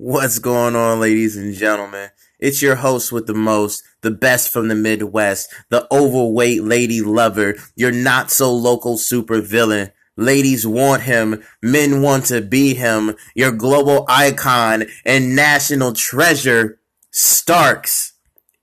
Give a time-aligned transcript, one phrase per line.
[0.00, 2.10] What's going on, ladies and gentlemen?
[2.38, 7.56] It's your host with the most, the best from the Midwest, the overweight lady lover,
[7.74, 9.90] your not so local super villain.
[10.16, 16.78] Ladies want him, men want to be him, your global icon and national treasure,
[17.10, 18.12] Starks,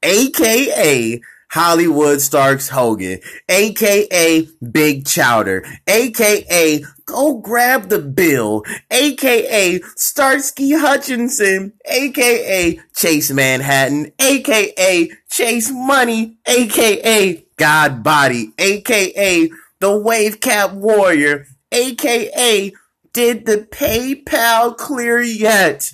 [0.03, 1.21] aka
[1.51, 3.19] Hollywood Starks Hogan,
[3.49, 15.09] aka Big Chowder, aka Go Grab the Bill, aka Starsky Hutchinson, aka Chase Manhattan, aka
[15.29, 22.73] Chase Money, aka God Body, aka The Wave Cap Warrior, aka
[23.13, 25.93] Did the PayPal clear yet?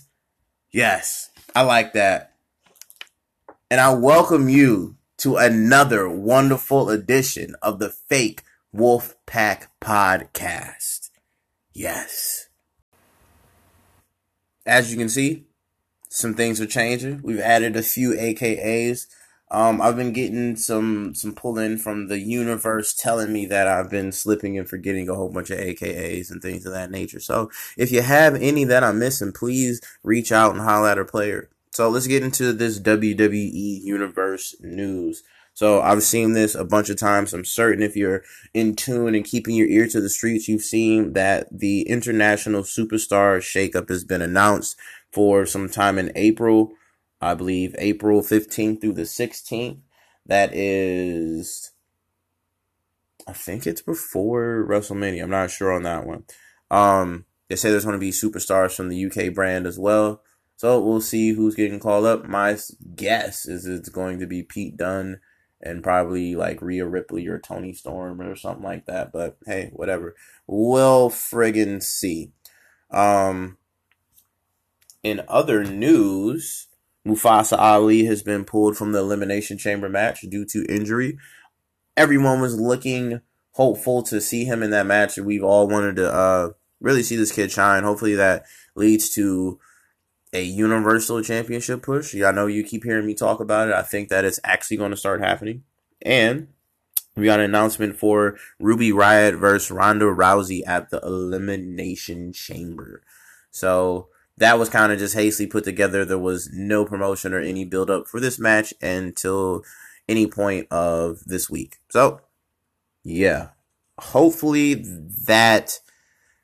[0.72, 2.34] Yes, I like that.
[3.70, 8.42] And I welcome you to another wonderful edition of the Fake
[8.74, 11.12] Wolf Pack Podcast.
[11.74, 12.50] Yes.
[14.66, 15.46] As you can see,
[16.10, 17.22] some things are changing.
[17.22, 19.06] We've added a few AKAs.
[19.52, 23.92] Um, I've been getting some some pull in from the universe telling me that I've
[23.92, 27.20] been slipping and forgetting a whole bunch of AKAs and things of that nature.
[27.20, 31.06] So if you have any that I'm missing, please reach out and holler at a
[31.06, 31.52] player.
[31.72, 35.24] So let's get into this WWE Universe news.
[35.54, 37.34] So I've seen this a bunch of times.
[37.34, 41.14] I'm certain if you're in tune and keeping your ear to the streets, you've seen
[41.14, 44.78] that the international superstar shakeup has been announced
[45.12, 46.74] for some time in April.
[47.22, 49.80] I believe April 15th through the 16th.
[50.26, 51.72] That is,
[53.28, 55.24] I think it's before WrestleMania.
[55.24, 56.26] I'm not sure on that one.
[56.70, 60.22] Um, they say there's going to be superstars from the UK brand as well.
[60.62, 62.28] So we'll see who's getting called up.
[62.28, 62.56] My
[62.96, 65.20] guess is it's going to be Pete Dunne
[65.60, 69.12] and probably like Rhea Ripley or Toni Storm or something like that.
[69.12, 70.14] But hey, whatever.
[70.46, 72.34] We'll friggin' see.
[72.92, 73.58] Um,
[75.02, 76.68] in other news,
[77.04, 81.18] Mustafa Ali has been pulled from the Elimination Chamber match due to injury.
[81.98, 83.22] Everyone was looking
[83.54, 86.50] hopeful to see him in that match, and we've all wanted to uh,
[86.80, 87.82] really see this kid shine.
[87.82, 89.60] Hopefully, that leads to
[90.34, 92.16] a universal championship push.
[92.16, 93.74] I know you keep hearing me talk about it.
[93.74, 95.64] I think that it's actually going to start happening.
[96.02, 96.48] And
[97.16, 103.02] we got an announcement for Ruby Riott versus Ronda Rousey at the Elimination Chamber.
[103.52, 106.06] So that was kind of just hastily put together.
[106.06, 109.64] There was no promotion or any build up for this match until
[110.08, 111.80] any point of this week.
[111.90, 112.22] So,
[113.04, 113.50] yeah.
[114.00, 114.76] Hopefully
[115.28, 115.80] that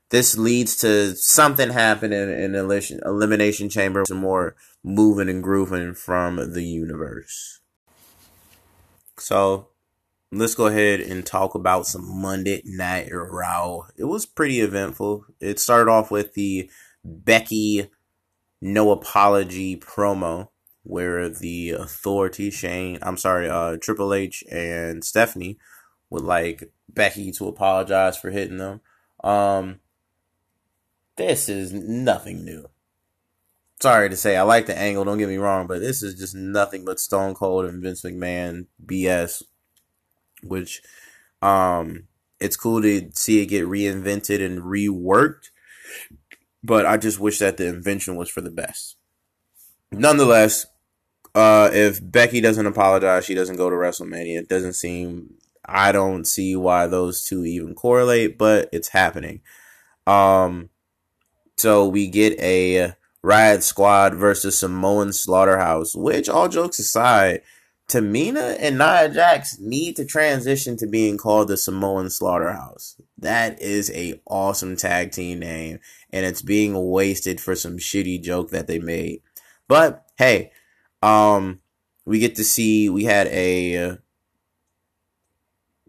[0.09, 6.53] this leads to something happening in the elimination chamber, some more moving and grooving from
[6.53, 7.59] the universe.
[9.17, 9.69] So
[10.31, 13.87] let's go ahead and talk about some Monday Night Raw.
[13.97, 15.25] It was pretty eventful.
[15.39, 16.69] It started off with the
[17.03, 17.89] Becky
[18.61, 20.49] no apology promo
[20.83, 25.57] where the authority Shane, I'm sorry, uh Triple H and Stephanie
[26.09, 28.81] would like Becky to apologize for hitting them.
[29.23, 29.79] Um
[31.17, 32.69] this is nothing new.
[33.79, 36.33] Sorry to say, I like the angle, don't get me wrong, but this is just
[36.33, 39.43] nothing but Stone Cold and Vince McMahon BS,
[40.41, 40.81] which
[41.41, 42.07] um
[42.39, 45.49] it's cool to see it get reinvented and reworked,
[46.63, 48.95] but I just wish that the invention was for the best.
[49.91, 50.65] Nonetheless,
[51.33, 54.39] uh, if Becky doesn't apologize, she doesn't go to WrestleMania.
[54.39, 55.35] It doesn't seem,
[55.65, 59.41] I don't see why those two even correlate, but it's happening.
[60.05, 60.69] Um,
[61.57, 67.41] so we get a Riot Squad versus Samoan Slaughterhouse, which, all jokes aside,
[67.87, 72.95] Tamina and Nia Jax need to transition to being called the Samoan Slaughterhouse.
[73.17, 75.79] That is a awesome tag team name,
[76.11, 79.21] and it's being wasted for some shitty joke that they made.
[79.67, 80.51] But hey,
[81.01, 81.61] um,
[82.05, 83.97] we get to see we had a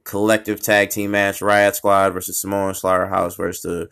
[0.04, 3.88] collective tag team match: Riot Squad versus Samoan Slaughterhouse versus the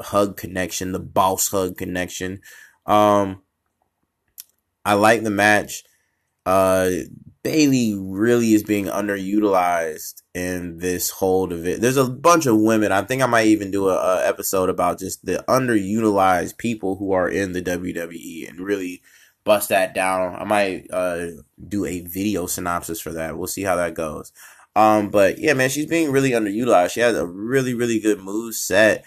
[0.00, 2.40] hug connection, the boss hug connection.
[2.86, 3.42] Um,
[4.84, 5.84] I like the match.
[6.44, 6.90] Uh,
[7.42, 11.80] Bayley really is being underutilized in this whole it.
[11.80, 12.92] There's a bunch of women.
[12.92, 17.12] I think I might even do a, a, episode about just the underutilized people who
[17.12, 19.02] are in the WWE and really
[19.44, 20.36] bust that down.
[20.36, 21.26] I might uh,
[21.68, 23.36] do a video synopsis for that.
[23.36, 24.32] We'll see how that goes.
[24.76, 26.92] Um, but yeah, man, she's being really underutilized.
[26.92, 29.04] She has a really, really good move set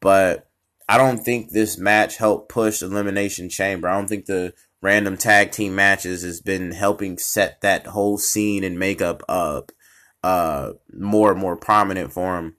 [0.00, 0.48] but
[0.88, 3.88] I don't think this match helped push Elimination Chamber.
[3.88, 8.62] I don't think the random tag team matches has been helping set that whole scene
[8.62, 9.72] and makeup up
[10.22, 12.56] uh more and more prominent for him.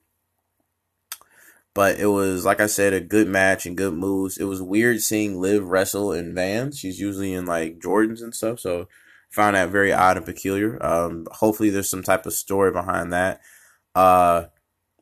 [1.73, 4.37] But it was, like I said, a good match and good moves.
[4.37, 6.79] It was weird seeing Liv wrestle in Vans.
[6.79, 8.59] She's usually in like Jordans and stuff.
[8.59, 8.87] So
[9.29, 10.83] found that very odd and peculiar.
[10.83, 13.41] Um, hopefully there's some type of story behind that.
[13.93, 14.45] Uh,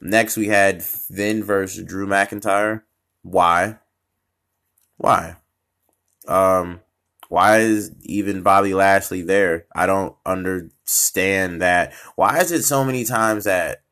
[0.10, 2.84] next we had Finn versus Drew McIntyre.
[3.22, 3.80] Why?
[4.98, 5.38] Why?
[6.28, 6.82] Um,
[7.30, 9.66] why is even Bobby Lashley there?
[9.76, 11.94] I don't understand that.
[12.16, 13.84] Why is it so many times that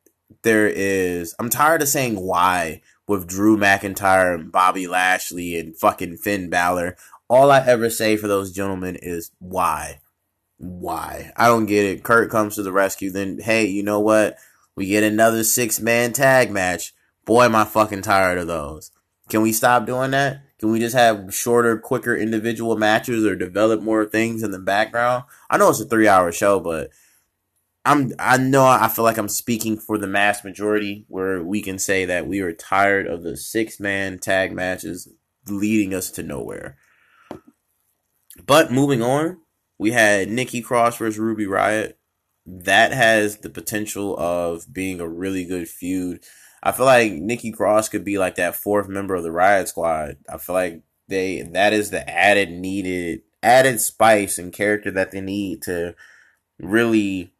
[0.44, 1.34] there is.
[1.38, 6.96] I'm tired of saying why with Drew McIntyre and Bobby Lashley and fucking Finn Balor.
[7.28, 10.00] All I ever say for those gentlemen is why.
[10.58, 11.32] Why?
[11.36, 12.04] I don't get it.
[12.04, 13.10] Kurt comes to the rescue.
[13.10, 14.36] Then, hey, you know what?
[14.76, 16.94] We get another six man tag match.
[17.24, 18.90] Boy, am I fucking tired of those.
[19.28, 20.42] Can we stop doing that?
[20.58, 25.24] Can we just have shorter, quicker individual matches or develop more things in the background?
[25.50, 26.90] I know it's a three hour show, but
[27.84, 31.78] I'm I know I feel like I'm speaking for the mass majority where we can
[31.78, 35.08] say that we are tired of the six man tag matches
[35.46, 36.76] leading us to nowhere.
[38.46, 39.38] But moving on,
[39.78, 41.94] we had Nikki Cross versus Ruby Riott.
[42.46, 46.22] That has the potential of being a really good feud.
[46.62, 50.16] I feel like Nikki Cross could be like that fourth member of the Riot Squad.
[50.28, 55.20] I feel like they that is the added needed added spice and character that they
[55.20, 55.94] need to
[56.58, 57.32] really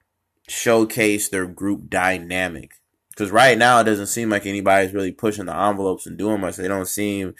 [0.48, 2.72] showcase their group dynamic.
[3.10, 6.56] Because right now it doesn't seem like anybody's really pushing the envelopes and doing much.
[6.56, 7.34] They don't seem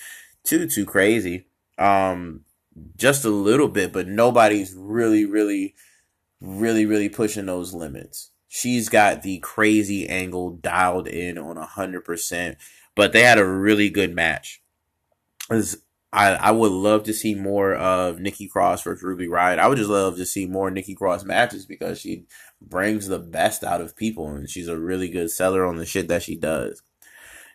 [0.44, 1.46] too too crazy.
[1.78, 2.44] Um,
[2.96, 5.74] just a little bit, but nobody's really, really,
[6.40, 8.30] really, really pushing those limits.
[8.48, 12.58] She's got the crazy angle dialed in on a hundred percent.
[12.94, 14.62] But they had a really good match.
[15.50, 19.58] I, I would love to see more of Nikki Cross versus Ruby Riott.
[19.58, 22.26] I would just love to see more Nikki Cross matches because she
[22.62, 26.06] brings the best out of people and she's a really good seller on the shit
[26.08, 26.82] that she does.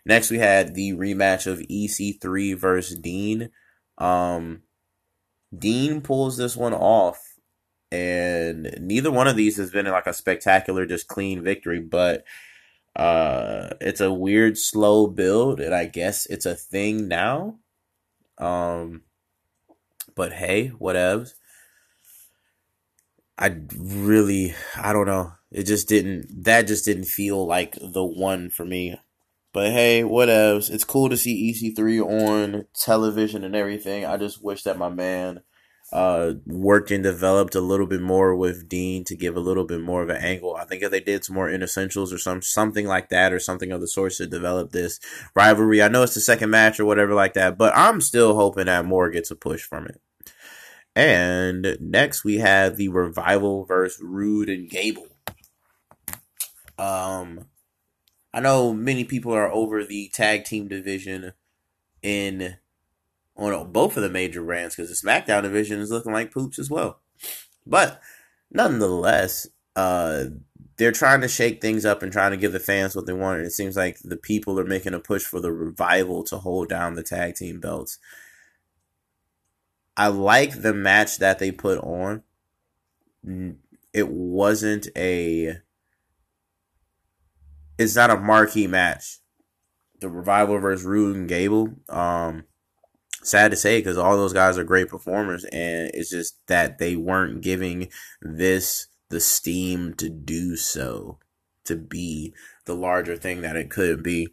[0.04, 3.50] Next, we had the rematch of EC3 versus Dean.
[3.96, 4.62] Um,
[5.56, 7.29] Dean pulls this one off,
[7.92, 12.24] and neither one of these has been like a spectacular, just clean victory, but
[12.94, 17.58] uh, it's a weird, slow build, and I guess it's a thing now.
[18.38, 19.02] Um,
[20.14, 21.34] but hey, whatevs.
[23.38, 25.32] I really, I don't know.
[25.50, 28.96] It just didn't, that just didn't feel like the one for me.
[29.52, 30.70] But hey, whatevs.
[30.70, 34.04] It's cool to see EC3 on television and everything.
[34.04, 35.40] I just wish that my man
[35.92, 39.80] uh, worked and developed a little bit more with Dean to give a little bit
[39.80, 40.54] more of an angle.
[40.54, 43.40] I think if they did some more in essentials or some something like that or
[43.40, 45.00] something of the sort to develop this
[45.34, 45.82] rivalry.
[45.82, 48.84] I know it's the second match or whatever like that, but I'm still hoping that
[48.84, 50.00] more gets a push from it.
[50.94, 55.08] And next we have the revival versus Roode and Gable.
[56.78, 57.46] Um
[58.32, 61.32] I know many people are over the tag team division
[62.00, 62.58] in
[63.40, 66.70] on both of the major brands because the SmackDown division is looking like poops as
[66.70, 67.00] well.
[67.66, 68.00] But
[68.50, 69.46] nonetheless,
[69.76, 70.24] uh,
[70.76, 73.38] they're trying to shake things up and trying to give the fans what they want.
[73.38, 76.68] And it seems like the people are making a push for the revival to hold
[76.68, 77.98] down the tag team belts.
[79.96, 82.22] I like the match that they put on.
[83.92, 85.58] It wasn't a.
[87.76, 89.18] It's not a marquee match.
[90.00, 91.74] The revival versus Roode and Gable.
[91.90, 92.44] Um,
[93.22, 96.96] sad to say because all those guys are great performers and it's just that they
[96.96, 97.88] weren't giving
[98.22, 101.18] this the steam to do so
[101.64, 102.32] to be
[102.64, 104.28] the larger thing that it could be.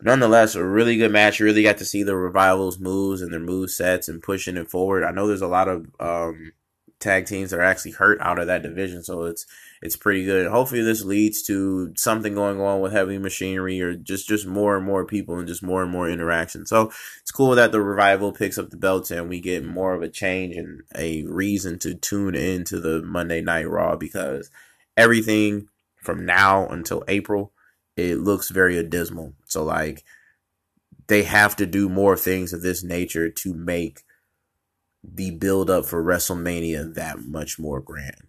[0.00, 1.40] Nonetheless a really good match.
[1.40, 4.70] You really got to see the revivals moves and their move sets and pushing it
[4.70, 5.04] forward.
[5.04, 6.52] I know there's a lot of um,
[7.00, 9.46] tag teams that are actually hurt out of that division so it's
[9.80, 10.48] it's pretty good.
[10.48, 14.84] Hopefully, this leads to something going on with heavy machinery or just just more and
[14.84, 16.66] more people and just more and more interaction.
[16.66, 16.90] So
[17.20, 20.08] it's cool that the revival picks up the belts and we get more of a
[20.08, 24.50] change and a reason to tune into the Monday Night Raw because
[24.96, 25.68] everything
[26.02, 27.52] from now until April
[27.96, 29.34] it looks very dismal.
[29.46, 30.04] So like
[31.06, 34.02] they have to do more things of this nature to make
[35.14, 38.26] the build up for WrestleMania that much more grand.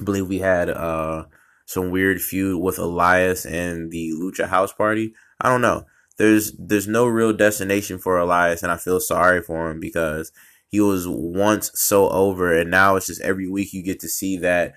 [0.00, 1.24] I believe we had uh,
[1.66, 5.14] some weird feud with Elias and the Lucha House Party.
[5.40, 5.84] I don't know.
[6.18, 10.30] There's there's no real destination for Elias, and I feel sorry for him because
[10.68, 14.36] he was once so over, and now it's just every week you get to see
[14.38, 14.74] that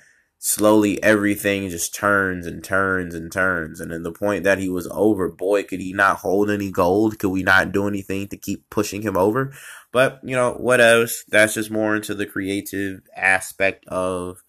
[0.48, 3.82] slowly everything just turns and turns and turns.
[3.82, 7.18] And then the point that he was over, boy, could he not hold any gold?
[7.18, 9.52] Could we not do anything to keep pushing him over?
[9.92, 11.24] But, you know, what else?
[11.28, 14.44] That's just more into the creative aspect of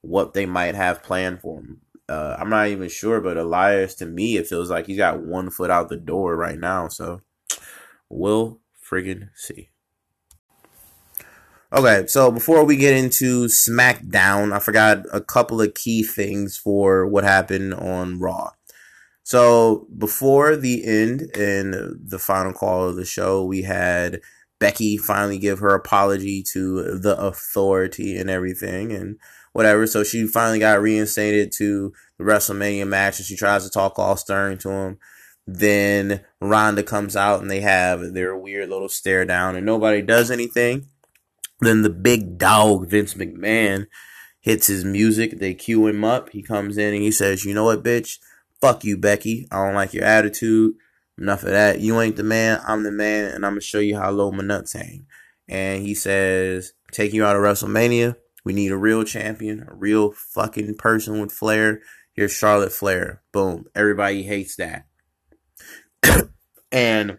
[0.00, 1.82] what they might have planned for him.
[2.08, 5.50] uh, I'm not even sure, but Elias to me it feels like he's got one
[5.50, 6.88] foot out the door right now.
[6.88, 7.20] So
[8.08, 9.68] we'll friggin' see.
[11.74, 17.04] Okay, so before we get into SmackDown, I forgot a couple of key things for
[17.04, 18.52] what happened on Raw.
[19.24, 24.20] So before the end and the final call of the show, we had
[24.60, 29.18] Becky finally give her apology to the authority and everything and
[29.52, 29.88] whatever.
[29.88, 34.16] So she finally got reinstated to the WrestleMania match and she tries to talk all
[34.16, 34.98] stern to him.
[35.44, 40.30] Then Ronda comes out and they have their weird little stare down and nobody does
[40.30, 40.86] anything.
[41.60, 43.86] Then the big dog, Vince McMahon,
[44.40, 45.38] hits his music.
[45.38, 46.30] They cue him up.
[46.30, 48.18] He comes in and he says, You know what, bitch?
[48.60, 49.48] Fuck you, Becky.
[49.50, 50.74] I don't like your attitude.
[51.16, 51.80] Enough of that.
[51.80, 52.60] You ain't the man.
[52.66, 53.26] I'm the man.
[53.26, 55.06] And I'm going to show you how low my nuts hang.
[55.48, 58.16] And he says, Taking you out of WrestleMania.
[58.44, 61.80] We need a real champion, a real fucking person with flair.
[62.12, 63.22] Here's Charlotte Flair.
[63.32, 63.64] Boom.
[63.74, 64.86] Everybody hates that.
[66.72, 67.18] and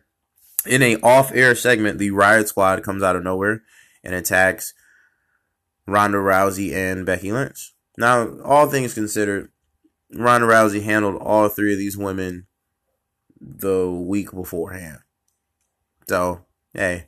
[0.68, 3.64] in a off-air segment, the Riot Squad comes out of nowhere
[4.06, 4.74] and attacks
[5.88, 7.74] Ronda Rousey and Becky Lynch.
[7.98, 9.52] Now, all things considered,
[10.14, 12.48] Ronda Rousey handled all three of these women
[13.40, 15.00] the week beforehand.
[16.08, 17.08] So, hey,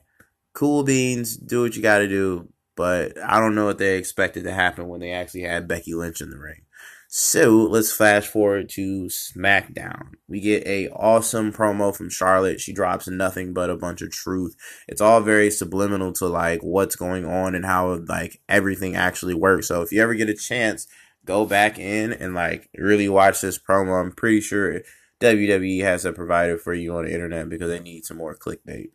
[0.52, 4.44] cool beans, do what you got to do, but I don't know what they expected
[4.44, 6.62] to happen when they actually had Becky Lynch in the ring.
[7.10, 10.16] So let's fast forward to SmackDown.
[10.28, 12.60] We get a awesome promo from Charlotte.
[12.60, 14.54] She drops nothing but a bunch of truth.
[14.86, 19.68] It's all very subliminal to like what's going on and how like everything actually works.
[19.68, 20.86] So if you ever get a chance,
[21.24, 23.98] go back in and like really watch this promo.
[23.98, 24.82] I'm pretty sure
[25.20, 28.90] WWE has a provider for you on the internet because they need some more clickbait.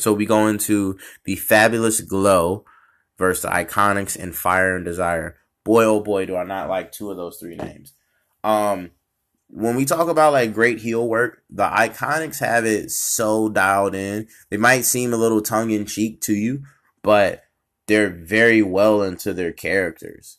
[0.00, 2.64] So we go into the fabulous glow
[3.18, 5.36] versus the Iconics and Fire and Desire
[5.70, 7.92] boy oh boy do I not like two of those three names.
[8.42, 8.90] Um
[9.46, 14.26] when we talk about like great heel work, the Iconics have it so dialed in.
[14.48, 16.64] They might seem a little tongue in cheek to you,
[17.02, 17.44] but
[17.86, 20.38] they're very well into their characters.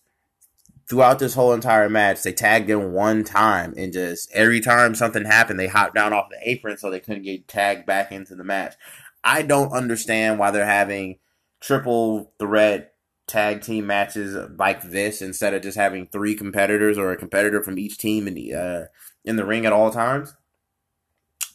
[0.89, 5.23] Throughout this whole entire match, they tagged in one time, and just every time something
[5.23, 8.43] happened, they hopped down off the apron so they couldn't get tagged back into the
[8.43, 8.75] match.
[9.23, 11.19] I don't understand why they're having
[11.61, 12.90] triple threat
[13.31, 17.79] tag team matches like this instead of just having three competitors or a competitor from
[17.79, 18.83] each team in the uh,
[19.23, 20.35] in the ring at all times.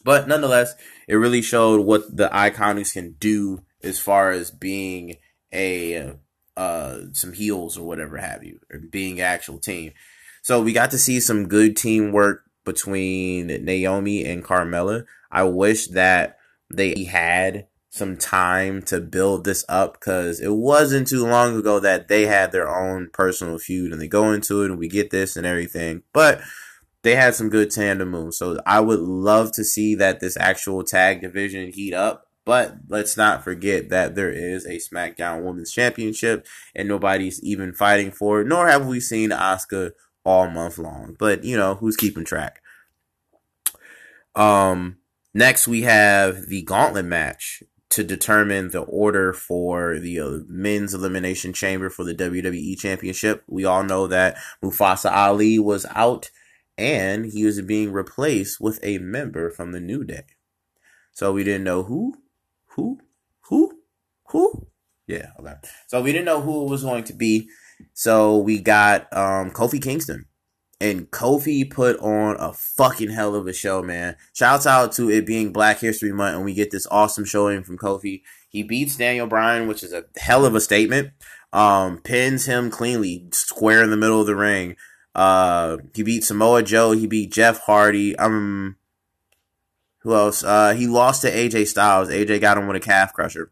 [0.03, 0.73] But nonetheless,
[1.07, 5.15] it really showed what the Iconics can do as far as being
[5.53, 6.13] a
[6.55, 9.93] uh, some heels or whatever have you, or being actual team.
[10.41, 15.05] So we got to see some good teamwork between Naomi and Carmella.
[15.31, 16.37] I wish that
[16.73, 17.67] they had
[17.97, 22.51] some time to build this up because it wasn't too long ago that they had
[22.51, 26.03] their own personal feud and they go into it and we get this and everything.
[26.13, 26.41] But
[27.03, 28.37] they had some good tandem moves.
[28.37, 32.25] So I would love to see that this actual tag division heat up.
[32.45, 38.11] But let's not forget that there is a SmackDown Women's Championship and nobody's even fighting
[38.11, 39.91] for it, nor have we seen Asuka
[40.23, 41.15] all month long.
[41.19, 42.61] But you know, who's keeping track?
[44.35, 44.97] Um
[45.33, 51.53] next we have the gauntlet match to determine the order for the uh, men's elimination
[51.53, 53.43] chamber for the WWE championship.
[53.47, 56.29] We all know that Mustafa Ali was out
[56.77, 60.23] and he was being replaced with a member from the New Day.
[61.11, 62.15] So we didn't know who,
[62.75, 62.99] who,
[63.49, 63.79] who,
[64.27, 64.67] who.
[65.07, 65.55] Yeah, okay.
[65.87, 67.49] So we didn't know who it was going to be.
[67.93, 70.25] So we got um, Kofi Kingston
[70.79, 74.15] and Kofi put on a fucking hell of a show, man.
[74.33, 77.77] Shouts out to it being Black History Month, and we get this awesome showing from
[77.77, 78.21] Kofi.
[78.49, 81.11] He beats Daniel Bryan, which is a hell of a statement.
[81.51, 84.75] Um, pins him cleanly, square in the middle of the ring.
[85.15, 86.91] Uh, he beat Samoa Joe.
[86.91, 88.15] He beat Jeff Hardy.
[88.17, 88.75] Um,
[89.99, 90.43] who else?
[90.43, 92.09] Uh, he lost to AJ Styles.
[92.09, 93.51] AJ got him with a calf crusher.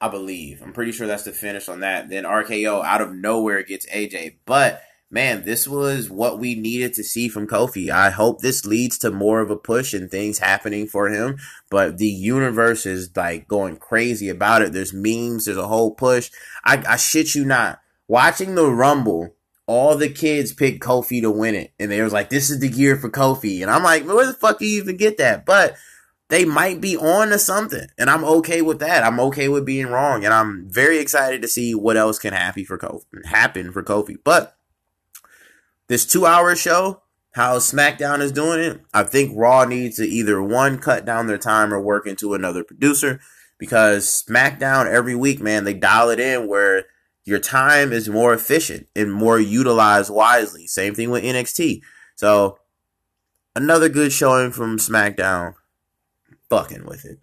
[0.00, 0.60] I believe.
[0.60, 2.10] I'm pretty sure that's the finish on that.
[2.10, 7.04] Then RKO out of nowhere gets AJ, but man, this was what we needed to
[7.04, 7.90] see from Kofi.
[7.90, 11.38] I hope this leads to more of a push and things happening for him.
[11.70, 14.72] But the universe is like going crazy about it.
[14.72, 16.30] There's memes, there's a whole push.
[16.64, 17.80] I, I shit you not.
[18.08, 19.34] Watching the Rumble,
[19.66, 21.72] all the kids picked Kofi to win it.
[21.78, 23.62] And they was like, this is the year for Kofi.
[23.62, 25.44] And I'm like, where the fuck do you even get that?
[25.44, 25.76] But
[26.28, 27.86] they might be on to something.
[27.98, 29.04] And I'm okay with that.
[29.04, 30.24] I'm okay with being wrong.
[30.24, 34.16] And I'm very excited to see what else can happen for Kofi happen for Kofi.
[34.22, 34.55] But
[35.88, 37.02] this two hour show,
[37.32, 41.38] how SmackDown is doing it, I think Raw needs to either one, cut down their
[41.38, 43.20] time or work into another producer
[43.58, 46.84] because SmackDown every week, man, they dial it in where
[47.24, 50.66] your time is more efficient and more utilized wisely.
[50.66, 51.82] Same thing with NXT.
[52.14, 52.58] So
[53.54, 55.54] another good showing from SmackDown.
[56.48, 57.18] Fucking with it.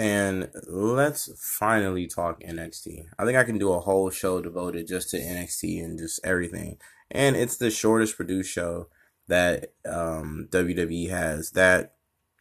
[0.00, 3.08] And let's finally talk NXT.
[3.18, 6.78] I think I can do a whole show devoted just to NXT and just everything.
[7.10, 8.88] And it's the shortest produced show
[9.28, 11.50] that um, WWE has.
[11.50, 11.96] That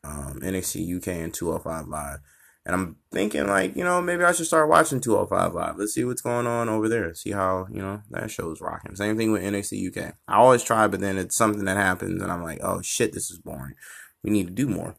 [0.05, 2.19] um, NXT UK and 205 Live.
[2.65, 5.75] And I'm thinking, like, you know, maybe I should start watching 205 Live.
[5.77, 7.13] Let's see what's going on over there.
[7.13, 8.95] See how, you know, that show's rocking.
[8.95, 10.13] Same thing with NXT UK.
[10.29, 13.29] I always try, but then it's something that happens, and I'm like, oh shit, this
[13.29, 13.75] is boring.
[14.23, 14.95] We need to do more.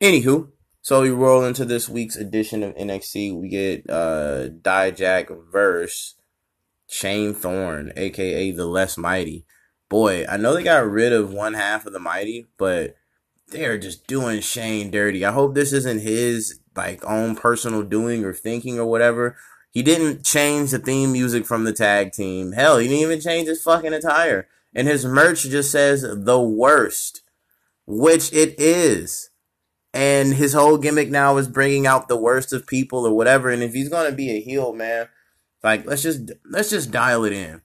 [0.00, 0.50] Anywho,
[0.90, 3.40] so we roll into this week's edition of NXT.
[3.40, 6.16] We get uh Dijak verse
[6.88, 9.46] Shane Thorne, aka the Less Mighty.
[9.88, 12.96] Boy, I know they got rid of one half of the Mighty, but
[13.46, 15.24] they're just doing Shane dirty.
[15.24, 19.36] I hope this isn't his like own personal doing or thinking or whatever.
[19.70, 22.50] He didn't change the theme music from the tag team.
[22.50, 24.48] Hell, he didn't even change his fucking attire.
[24.74, 27.22] And his merch just says the worst,
[27.86, 29.29] which it is.
[29.92, 33.50] And his whole gimmick now is bringing out the worst of people or whatever.
[33.50, 35.08] And if he's gonna be a heel, man,
[35.62, 37.62] like let's just let's just dial it in.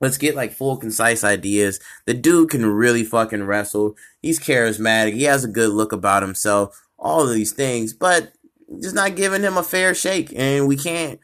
[0.00, 1.78] Let's get like full concise ideas.
[2.06, 3.94] The dude can really fucking wrestle.
[4.20, 5.12] He's charismatic.
[5.12, 6.82] He has a good look about himself.
[6.98, 8.32] All of these things, but
[8.80, 10.32] just not giving him a fair shake.
[10.34, 11.20] And we can't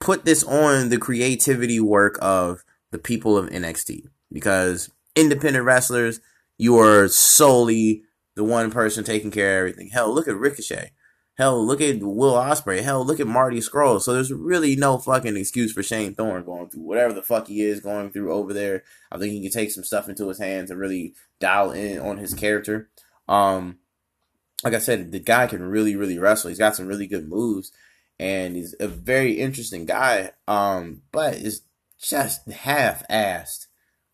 [0.00, 6.20] put this on the creativity work of the people of NXT because independent wrestlers,
[6.58, 8.02] you are solely
[8.36, 9.90] the one person taking care of everything.
[9.90, 10.92] Hell, look at Ricochet.
[11.36, 12.82] Hell, look at Will Ospreay.
[12.82, 14.00] Hell, look at Marty Scurll.
[14.00, 17.62] So there's really no fucking excuse for Shane Thorne going through whatever the fuck he
[17.62, 18.84] is going through over there.
[19.12, 22.16] I think he can take some stuff into his hands and really dial in on
[22.16, 22.88] his character.
[23.28, 23.78] Um,
[24.64, 26.48] like I said, the guy can really, really wrestle.
[26.48, 27.70] He's got some really good moves,
[28.18, 30.30] and he's a very interesting guy.
[30.48, 31.62] Um, but is
[32.00, 33.66] just half-assed,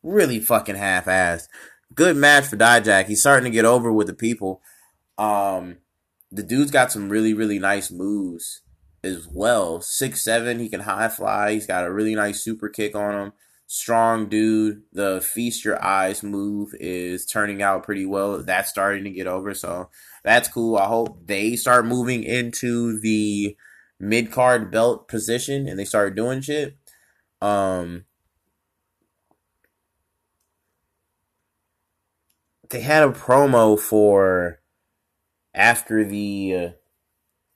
[0.02, 1.46] really fucking half-assed.
[1.94, 3.06] Good match for Dijak.
[3.06, 4.62] He's starting to get over with the people.
[5.18, 5.78] Um,
[6.30, 8.62] the dude's got some really really nice moves
[9.04, 9.80] as well.
[9.80, 11.52] Six seven, he can high fly.
[11.52, 13.32] He's got a really nice super kick on him.
[13.66, 14.82] Strong dude.
[14.92, 18.42] The feast your eyes move is turning out pretty well.
[18.42, 19.90] That's starting to get over, so
[20.24, 20.76] that's cool.
[20.76, 23.56] I hope they start moving into the
[23.98, 26.76] mid card belt position and they start doing shit.
[27.40, 28.04] Um,
[32.72, 34.60] they had a promo for
[35.54, 36.68] after the uh,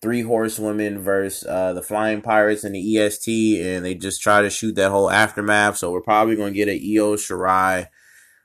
[0.01, 4.51] three horsewomen versus uh, the flying pirates and the EST, and they just try to
[4.51, 5.79] shoot that whole aftermath.
[5.79, 7.89] So we're probably going to get an Io Shirai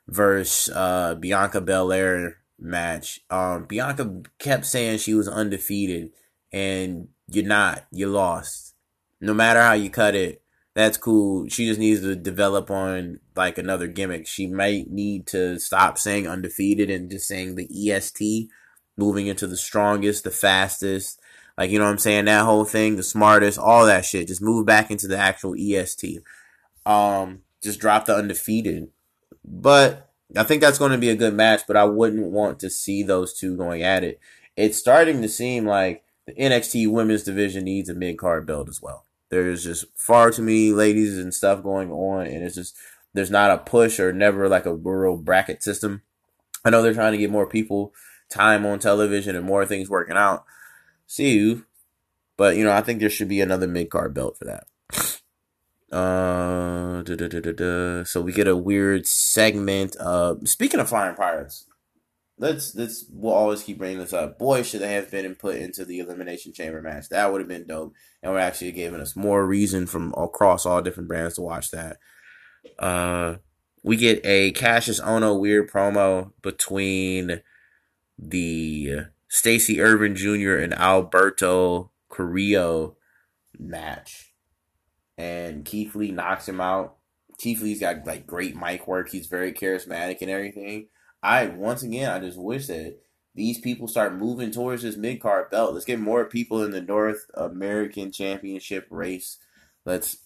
[0.08, 3.20] versus uh, Bianca Belair match.
[3.30, 6.12] Um, Bianca kept saying she was undefeated,
[6.52, 7.86] and you're not.
[7.92, 8.74] You lost.
[9.20, 10.42] No matter how you cut it,
[10.74, 11.48] that's cool.
[11.50, 14.28] She just needs to develop on like another gimmick.
[14.28, 18.50] She might need to stop saying undefeated and just saying the EST
[18.98, 21.20] moving into the strongest, the fastest,
[21.58, 24.28] like you know what I'm saying, that whole thing, the smartest, all that shit.
[24.28, 26.20] Just move back into the actual EST.
[26.86, 28.90] Um, just drop the undefeated.
[29.44, 32.70] But I think that's going to be a good match, but I wouldn't want to
[32.70, 34.20] see those two going at it.
[34.56, 38.82] It's starting to seem like the NXT women's division needs a mid card belt as
[38.82, 39.06] well.
[39.32, 42.78] There's just far too many ladies and stuff going on, and it's just
[43.14, 46.04] there's not a push or never like a real bracket system.
[46.64, 47.94] I know they're trying to get more people
[48.30, 50.46] time on television and more things working out.
[51.08, 51.66] See you.
[52.38, 54.68] But, you know, I think there should be another mid card belt for that.
[55.92, 57.04] Uh,
[58.06, 59.98] so we get a weird segment.
[60.00, 61.68] Uh, speaking of Flying Pirates,
[62.42, 64.38] let's let's we'll always keep bringing this up.
[64.38, 67.08] Boy, should they have been put into the Elimination Chamber match.
[67.10, 70.82] That would have been dope, and we're actually giving us more reason from across all
[70.82, 71.98] different brands to watch that.
[72.80, 73.36] Uh,
[73.84, 77.42] we get a Cassius Ohno weird promo between
[78.18, 80.56] the Stacey Ervin Jr.
[80.56, 82.98] and Alberto Carrillo
[83.58, 84.34] match.
[85.18, 86.98] And Keith Lee knocks him out.
[87.38, 89.10] Keith Lee's got like great mic work.
[89.10, 90.88] He's very charismatic and everything.
[91.24, 92.98] I once again I just wish that
[93.36, 95.74] these people start moving towards this mid card belt.
[95.74, 99.38] Let's get more people in the North American Championship race.
[99.86, 100.18] Let's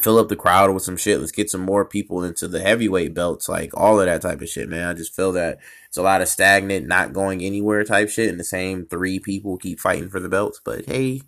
[0.00, 1.20] fill up the crowd with some shit.
[1.20, 4.48] Let's get some more people into the heavyweight belts, like all of that type of
[4.48, 4.88] shit, man.
[4.88, 5.58] I just feel that
[5.88, 9.56] it's a lot of stagnant, not going anywhere type shit, and the same three people
[9.56, 10.60] keep fighting for the belts.
[10.64, 11.22] But hey,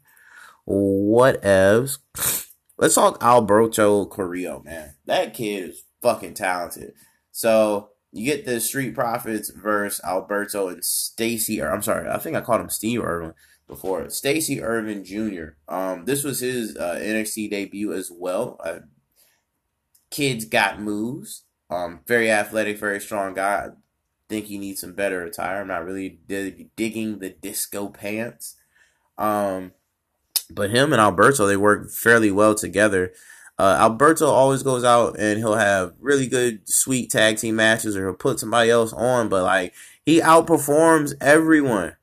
[0.65, 1.99] what whatevs.
[2.79, 4.97] Let's talk Alberto Carrillo, man.
[5.07, 6.93] That kid is fucking talented.
[7.33, 12.37] So you get the Street Profits versus Alberto and Stacy, or I'm sorry, I think
[12.37, 13.35] I called him Steve Irwin.
[13.67, 14.09] before.
[14.11, 15.57] Stacey Ervin Jr.
[15.69, 18.61] Um, this was his uh, NXT debut as well.
[18.63, 18.79] Uh,
[20.11, 21.45] kid's got moves.
[21.69, 23.69] Um, very athletic, very strong guy.
[24.29, 25.61] Think he needs some better attire.
[25.61, 28.57] I'm not really dig- digging the disco pants.
[29.19, 29.73] Um,
[30.51, 33.13] but him and Alberto, they work fairly well together.
[33.59, 38.07] Uh, Alberto always goes out and he'll have really good, sweet tag team matches, or
[38.07, 39.29] he'll put somebody else on.
[39.29, 39.73] But like
[40.05, 41.97] he outperforms everyone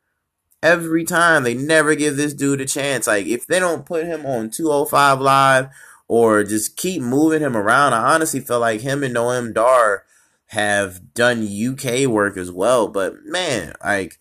[0.64, 1.44] every time.
[1.44, 3.06] They never give this dude a chance.
[3.06, 5.68] Like if they don't put him on 205 live
[6.08, 10.06] or just keep moving him around, I honestly feel like him and Noam Dar
[10.48, 12.88] have done UK work as well.
[12.88, 14.18] But man, like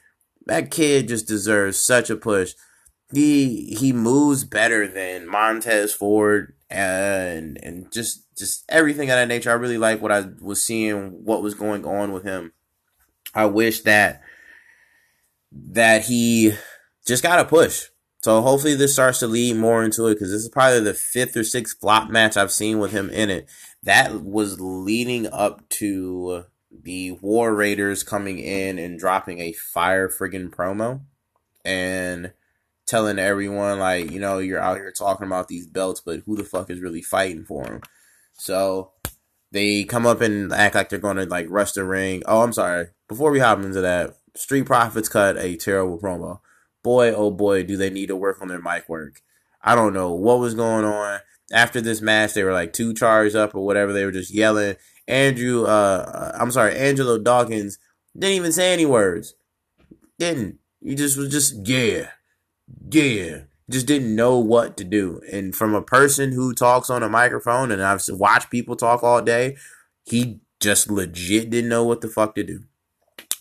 [0.47, 2.55] that kid just deserves such a push.
[3.13, 9.51] He he moves better than Montez Ford and and just just everything of that nature.
[9.51, 12.53] I really like what I was seeing, what was going on with him.
[13.35, 14.23] I wish that
[15.53, 16.55] that he
[17.07, 17.89] just got a push.
[18.23, 21.37] So hopefully this starts to lead more into it because this is probably the fifth
[21.37, 23.49] or sixth flop match I've seen with him in it.
[23.83, 30.51] That was leading up to the War Raiders coming in and dropping a fire friggin'
[30.51, 31.01] promo
[31.65, 32.33] and
[32.87, 36.45] telling everyone like, you know, you're out here talking about these belts, but who the
[36.45, 37.81] fuck is really fighting for them?
[38.35, 38.93] So
[39.51, 42.23] they come up and act like they're going to like rush the ring.
[42.27, 42.89] Oh, I'm sorry.
[43.09, 46.41] Before we hop into that, Street Profits cut a terrible promo.
[46.83, 49.21] Boy, oh boy, do they need to work on their mic work.
[49.63, 51.21] I don't know what was going on.
[51.53, 53.93] After this match, they were like two charged up or whatever.
[53.93, 54.77] They were just yelling.
[55.07, 57.79] Andrew, uh, I'm sorry, Angelo Dawkins
[58.15, 59.35] didn't even say any words.
[60.19, 60.59] Didn't.
[60.81, 62.09] He just was just, yeah,
[62.91, 63.41] yeah.
[63.71, 65.21] Just didn't know what to do.
[65.33, 69.23] And from a person who talks on a microphone, and I've watched people talk all
[69.23, 69.57] day,
[70.05, 72.65] he just legit didn't know what the fuck to do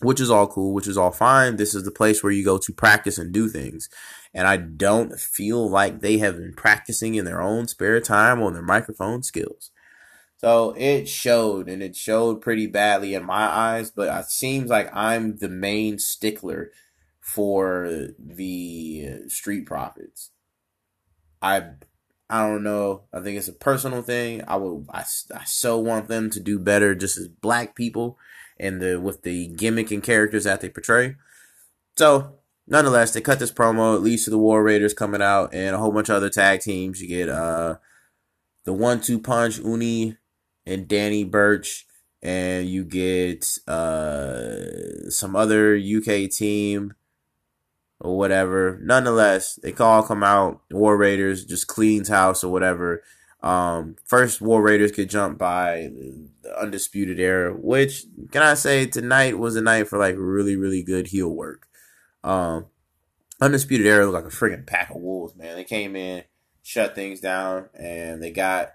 [0.02, 1.56] which is all cool, which is all fine.
[1.56, 3.88] This is the place where you go to practice and do things.
[4.34, 8.52] And I don't feel like they have been practicing in their own spare time on
[8.52, 9.70] their microphone skills.
[10.38, 14.90] So it showed, and it showed pretty badly in my eyes, but it seems like
[14.92, 16.72] I'm the main stickler
[17.22, 20.32] for the Street Profits.
[21.40, 21.62] I
[22.28, 23.02] I don't know.
[23.12, 24.42] I think it's a personal thing.
[24.46, 25.04] I will I,
[25.34, 28.18] I so want them to do better just as black people
[28.58, 31.16] and the with the gimmick and characters that they portray.
[31.96, 33.96] So, nonetheless, they cut this promo.
[33.96, 36.60] It leads to the War Raiders coming out and a whole bunch of other tag
[36.60, 37.00] teams.
[37.00, 37.76] You get uh
[38.64, 40.16] the one two punch Oney
[40.66, 41.86] and Danny Burch,
[42.20, 46.94] and you get uh some other UK team
[48.02, 48.78] or whatever.
[48.82, 50.60] Nonetheless, they all come out.
[50.70, 53.02] War Raiders just cleans house or whatever.
[53.42, 55.90] Um, first, War Raiders get jumped by
[56.42, 60.82] the Undisputed Era, which can I say tonight was a night for like really, really
[60.82, 61.68] good heel work.
[62.22, 62.66] Um,
[63.40, 65.56] Undisputed Era looked like a freaking pack of wolves, man.
[65.56, 66.24] They came in,
[66.62, 68.72] shut things down, and they got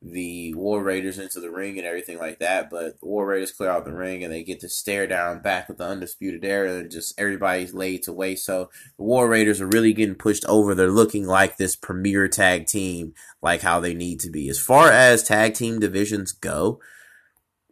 [0.00, 2.70] the War Raiders into the ring and everything like that.
[2.70, 5.68] But the War Raiders clear out the ring and they get to stare down back
[5.68, 8.44] with the Undisputed Era and just everybody's laid to waste.
[8.44, 10.74] So the War Raiders are really getting pushed over.
[10.74, 14.48] They're looking like this premier tag team, like how they need to be.
[14.48, 16.80] As far as tag team divisions go,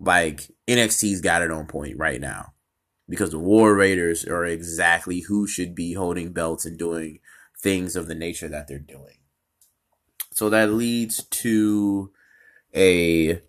[0.01, 2.53] like NXT's got it on point right now.
[3.09, 7.21] Because the War Raiders are exactly who should be holding belts and doing
[7.57, 9.19] things of the nature that they're doing.
[10.33, 12.11] So that leads to
[12.77, 13.41] a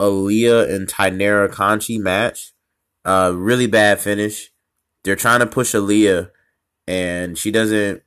[0.00, 2.52] Aliyah and Taynara Conti match.
[3.04, 4.50] Uh, really bad finish.
[5.04, 6.30] They're trying to push Aliyah,
[6.86, 8.02] and she doesn't.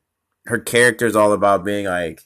[0.45, 2.21] Her character is all about being like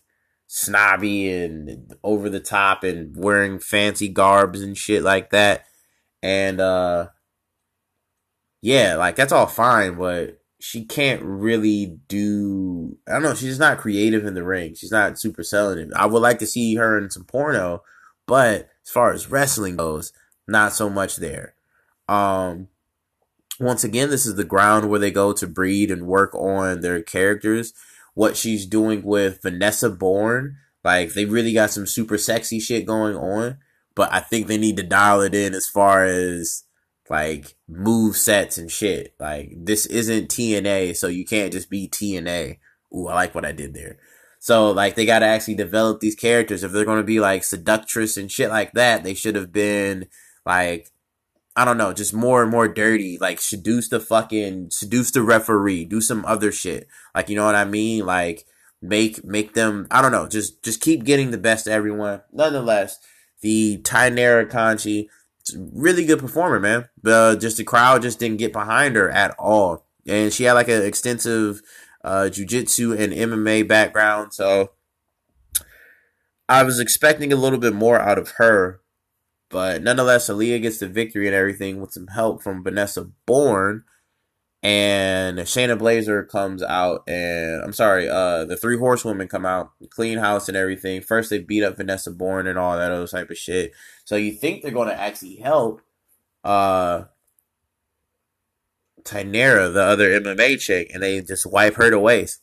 [0.47, 5.65] snobby and over the top and wearing fancy garbs and shit like that.
[6.21, 7.10] And uh,
[8.62, 12.97] yeah, like that's all fine, but she can't really do.
[13.08, 13.36] I don't know.
[13.36, 14.75] She's not creative in the ring.
[14.75, 15.89] She's not super selling it.
[15.95, 17.84] I would like to see her in some porno,
[18.30, 20.13] but as far as wrestling goes,
[20.48, 21.56] not so much there.
[22.08, 22.68] Um,
[23.60, 27.02] once again, this is the ground where they go to breed and work on their
[27.02, 27.74] characters.
[28.13, 33.15] What she's doing with Vanessa Borne, like they really got some super sexy shit going
[33.15, 33.58] on,
[33.96, 36.65] but I think they need to dial it in as far as
[37.10, 39.15] like move sets and shit.
[39.20, 42.60] Like this isn't TNA, so you can't just be TNA.
[42.96, 43.98] Ooh, I like what I did there.
[44.39, 46.63] So like they got to actually develop these characters.
[46.63, 50.08] If they're going to be like seductress and shit like that, they should have been
[50.45, 50.91] like
[51.56, 53.17] I don't know, just more and more dirty.
[53.19, 56.88] Like seduce the fucking seduce the referee, do some other shit.
[57.13, 58.06] Like you know what I mean?
[58.06, 58.45] Like
[58.82, 62.21] make make them I don't know, just just keep getting the best of everyone.
[62.32, 62.97] Nonetheless,
[63.41, 65.10] the Taynara Conti,
[65.58, 66.88] really good performer, man.
[67.02, 69.86] But uh, just the crowd just didn't get behind her at all.
[70.08, 71.62] And she had like an extensive
[72.04, 74.34] uh, jujitsu and MMA background.
[74.34, 74.72] So
[76.48, 78.82] I was expecting a little bit more out of her,
[79.50, 83.84] but nonetheless, Aliyah gets the victory and everything with some help from Vanessa Borne.
[84.62, 90.18] And Shayna Baszler comes out, and I'm sorry, uh, the three horsewomen come out, clean
[90.18, 91.00] house and everything.
[91.00, 93.72] First, they beat up Vanessa Borne and all that other type of shit.
[94.04, 95.82] So you think they're going to actually help,
[96.44, 97.04] uh,
[99.04, 102.42] Taynara, the other MMA chick, and they just wipe her to waste.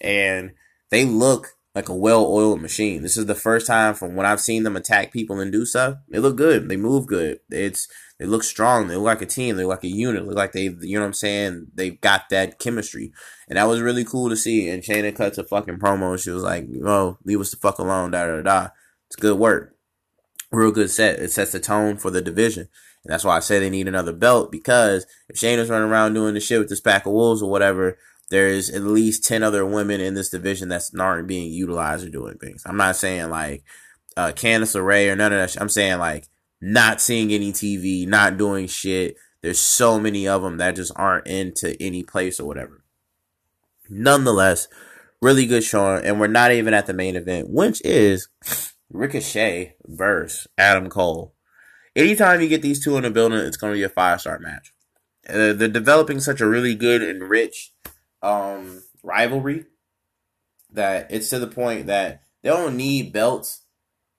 [0.00, 0.52] And
[0.90, 3.02] they look like a well-oiled machine.
[3.02, 5.96] This is the first time from when I've seen them attack people and do stuff.
[6.08, 6.68] They look good.
[6.68, 7.40] They move good.
[7.50, 7.88] It's
[8.18, 8.86] they look strong.
[8.86, 9.56] They look like a team.
[9.56, 10.22] They look like a unit.
[10.22, 11.66] They look like they, you know what I'm saying?
[11.74, 13.12] They've got that chemistry,
[13.48, 14.68] and that was really cool to see.
[14.68, 16.22] And Shayna cuts a fucking promo.
[16.22, 18.68] She was like, "Oh, leave us the fuck alone." Da da da.
[19.08, 19.73] It's good work.
[20.54, 21.18] Real good set.
[21.18, 22.68] It sets the tone for the division.
[23.04, 26.14] And that's why I say they need another belt because if Shane is running around
[26.14, 27.98] doing the shit with this pack of wolves or whatever,
[28.30, 32.38] there's at least 10 other women in this division that's not being utilized or doing
[32.38, 32.62] things.
[32.64, 33.62] I'm not saying like
[34.16, 35.60] uh, Candice LeRae or none of that shit.
[35.60, 36.28] I'm saying like
[36.60, 39.16] not seeing any TV, not doing shit.
[39.42, 42.82] There's so many of them that just aren't into any place or whatever.
[43.90, 44.68] Nonetheless,
[45.20, 48.28] really good showing, and we're not even at the main event, which is
[48.90, 51.34] Ricochet versus Adam Cole
[51.96, 54.38] anytime you get these two in a building, it's going to be a five star
[54.38, 54.72] match.
[55.28, 57.72] Uh, they're developing such a really good and rich
[58.22, 59.64] um, rivalry
[60.70, 63.62] that it's to the point that they don't need belts.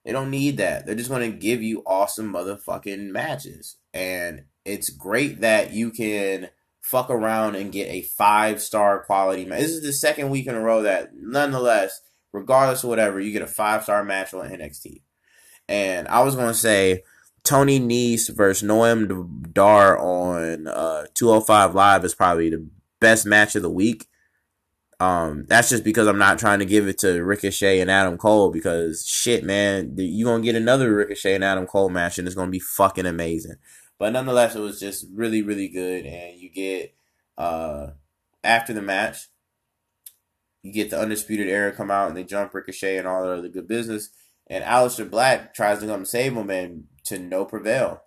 [0.04, 0.86] They don't need that.
[0.86, 3.78] They're just going to give you awesome motherfucking matches.
[3.94, 6.50] And it's great that you can
[6.82, 9.62] fuck around and get a five star quality match.
[9.62, 12.02] This is the second week in a row that, nonetheless,
[12.36, 15.02] regardless of whatever, you get a five star match on NXT.
[15.68, 17.04] And I was going to say,
[17.44, 22.68] Tony Nese versus Noam Dar on uh, 205 Live is probably the
[23.00, 24.08] best match of the week.
[25.00, 28.50] Um, that's just because I'm not trying to give it to Ricochet and Adam Cole
[28.50, 32.50] because shit, man, you're gonna get another Ricochet and Adam Cole match and it's gonna
[32.50, 33.58] be fucking amazing.
[34.00, 36.06] But nonetheless, it was just really, really good.
[36.06, 36.96] And you get
[37.38, 37.88] uh,
[38.44, 39.28] after the match,
[40.66, 43.50] you get the Undisputed Era come out and they jump Ricochet and all that other
[43.50, 44.10] good business.
[44.48, 48.02] And Aleister Black tries to come save him and to no prevail.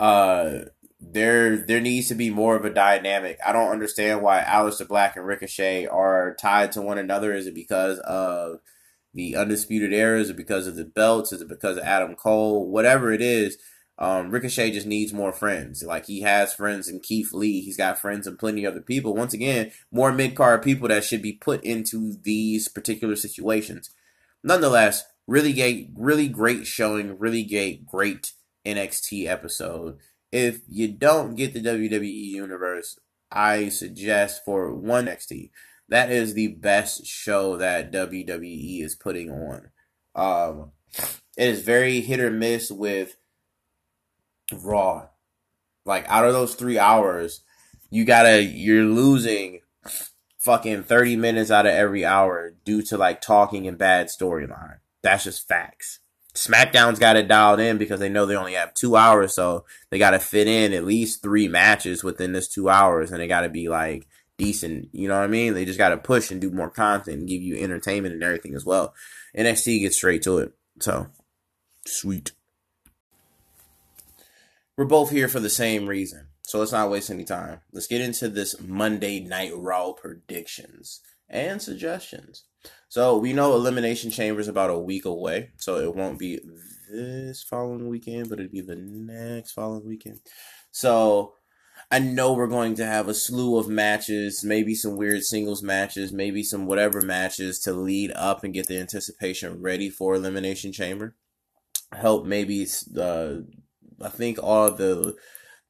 [0.00, 0.64] Uh,
[0.98, 3.38] there there needs to be more of a dynamic.
[3.46, 7.32] I don't understand why Aleister Black and Ricochet are tied to one another.
[7.32, 8.58] Is it because of
[9.14, 10.18] the undisputed era?
[10.18, 11.32] Is it because of the belts?
[11.32, 12.68] Is it because of Adam Cole?
[12.68, 13.58] Whatever it is,
[14.02, 15.84] um, Ricochet just needs more friends.
[15.84, 17.60] Like he has friends in Keith Lee.
[17.60, 19.14] He's got friends in plenty of other people.
[19.14, 23.90] Once again, more mid card people that should be put into these particular situations.
[24.42, 28.32] Nonetheless, really great, really great showing, really great, great
[28.66, 29.98] NXT episode.
[30.32, 32.98] If you don't get the WWE Universe,
[33.30, 35.50] I suggest for one NXT.
[35.88, 39.70] That is the best show that WWE is putting on.
[40.16, 40.72] Um,
[41.36, 43.16] it is very hit or miss with
[44.54, 45.06] Raw.
[45.84, 47.42] Like out of those three hours,
[47.90, 49.60] you gotta you're losing
[50.38, 54.78] fucking 30 minutes out of every hour due to like talking and bad storyline.
[55.02, 56.00] That's just facts.
[56.34, 59.98] SmackDown's got it dialed in because they know they only have two hours, so they
[59.98, 63.42] got to fit in at least three matches within this two hours, and they got
[63.42, 64.06] to be like
[64.38, 64.88] decent.
[64.92, 65.52] You know what I mean?
[65.52, 68.54] They just got to push and do more content and give you entertainment and everything
[68.54, 68.94] as well.
[69.36, 71.08] NXT gets straight to it, so
[71.86, 72.32] sweet.
[74.76, 77.60] We're both here for the same reason, so let's not waste any time.
[77.72, 82.44] Let's get into this Monday Night Raw predictions and suggestions.
[82.88, 86.40] So we know Elimination Chamber is about a week away, so it won't be
[86.90, 90.20] this following weekend, but it'll be the next following weekend.
[90.70, 91.34] So
[91.90, 96.12] I know we're going to have a slew of matches, maybe some weird singles matches,
[96.12, 101.14] maybe some whatever matches to lead up and get the anticipation ready for Elimination Chamber.
[101.92, 102.66] Help maybe
[102.98, 103.34] uh,
[104.00, 105.16] I think all the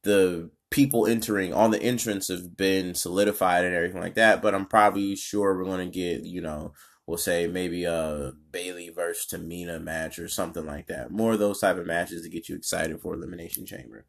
[0.03, 4.67] the people entering on the entrance have been solidified and everything like that, but I'm
[4.67, 6.73] probably sure we're to get, you know,
[7.07, 11.11] we'll say maybe a Bayley versus Tamina match or something like that.
[11.11, 14.07] More of those type of matches to get you excited for Elimination Chamber.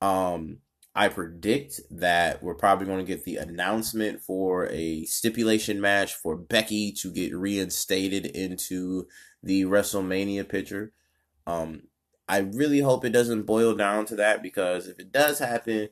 [0.00, 0.58] Um,
[0.94, 6.36] I predict that we're probably going to get the announcement for a stipulation match for
[6.36, 9.06] Becky to get reinstated into
[9.42, 10.92] the WrestleMania picture.
[11.46, 11.84] Um,
[12.32, 15.90] I really hope it doesn't boil down to that because if it does happen,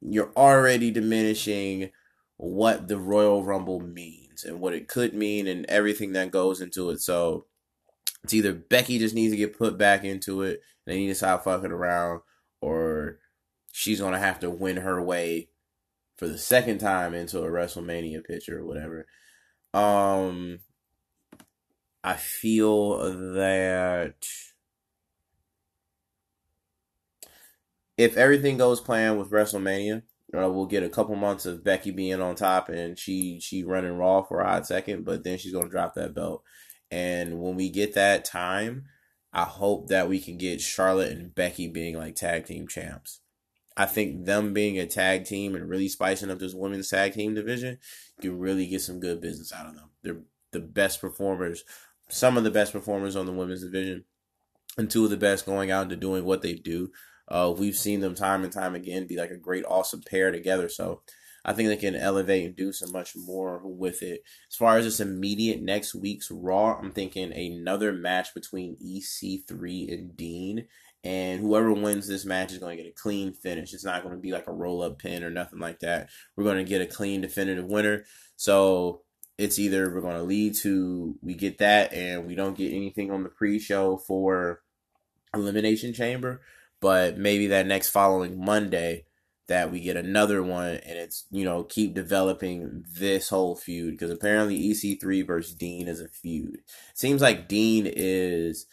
[0.00, 1.90] you're already diminishing
[2.38, 6.88] what the Royal Rumble means and what it could mean and everything that goes into
[6.88, 7.02] it.
[7.02, 7.44] So
[8.24, 11.14] it's either Becky just needs to get put back into it and they need to
[11.14, 12.22] stop fucking around,
[12.62, 13.18] or
[13.72, 15.50] she's gonna have to win her way
[16.16, 19.06] for the second time into a WrestleMania picture or whatever.
[19.74, 20.60] Um,
[22.02, 23.00] I feel
[23.34, 24.14] that
[27.96, 30.02] if everything goes planned with WrestleMania,
[30.36, 33.96] uh, we'll get a couple months of Becky being on top and she she running
[33.96, 36.42] Raw for a hot second, but then she's gonna drop that belt.
[36.90, 38.86] And when we get that time,
[39.32, 43.20] I hope that we can get Charlotte and Becky being like tag team champs.
[43.76, 47.34] I think them being a tag team and really spicing up this women's tag team
[47.34, 47.78] division
[48.20, 49.90] can really get some good business out of them.
[50.02, 50.20] They're
[50.52, 51.64] the best performers,
[52.08, 54.04] some of the best performers on the women's division,
[54.78, 56.90] and two of the best going out and doing what they do.
[57.28, 60.68] Uh, we've seen them time and time again be like a great, awesome pair together.
[60.68, 61.02] So
[61.44, 64.22] I think they can elevate and do so much more with it.
[64.50, 70.16] As far as this immediate next week's Raw, I'm thinking another match between EC3 and
[70.16, 70.66] Dean.
[71.04, 73.72] And whoever wins this match is going to get a clean finish.
[73.72, 76.08] It's not going to be like a roll up pin or nothing like that.
[76.34, 78.04] We're going to get a clean, definitive winner.
[78.34, 79.02] So
[79.38, 83.12] it's either we're going to lead to we get that and we don't get anything
[83.12, 84.62] on the pre show for
[85.34, 86.40] Elimination Chamber,
[86.80, 89.04] but maybe that next following Monday
[89.48, 94.10] that we get another one and it's you know keep developing this whole feud because
[94.10, 96.58] apparently EC3 versus Dean is a feud.
[96.94, 98.66] Seems like Dean is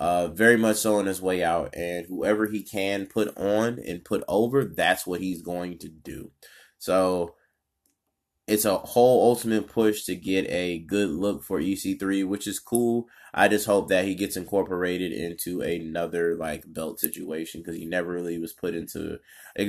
[0.00, 4.04] uh very much so on his way out and whoever he can put on and
[4.04, 6.32] put over that's what he's going to do.
[6.78, 7.35] So
[8.46, 13.08] it's a whole ultimate push to get a good look for EC3, which is cool.
[13.34, 18.12] I just hope that he gets incorporated into another like belt situation because he never
[18.12, 19.18] really was put into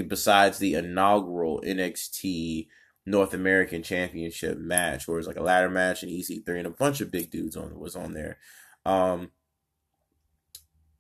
[0.08, 2.68] besides the inaugural NXT
[3.08, 7.02] North American Championship match, where it's like a ladder match and EC3 and a bunch
[7.02, 8.38] of big dudes on was on there.
[8.86, 9.32] Um,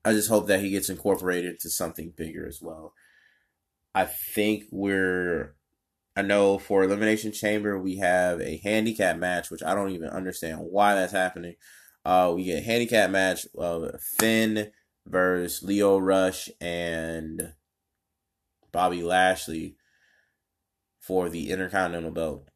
[0.04, 2.94] I just hope that he gets incorporated into something bigger as well.
[3.94, 5.57] I think we're
[6.18, 10.58] I know for Elimination Chamber we have a handicap match, which I don't even understand
[10.62, 11.54] why that's happening.
[12.04, 14.72] Uh, we get a handicap match of Finn
[15.06, 17.54] versus Lio Rush and
[18.72, 19.76] Bobby Lashley
[21.00, 22.50] for the Intercontinental belt.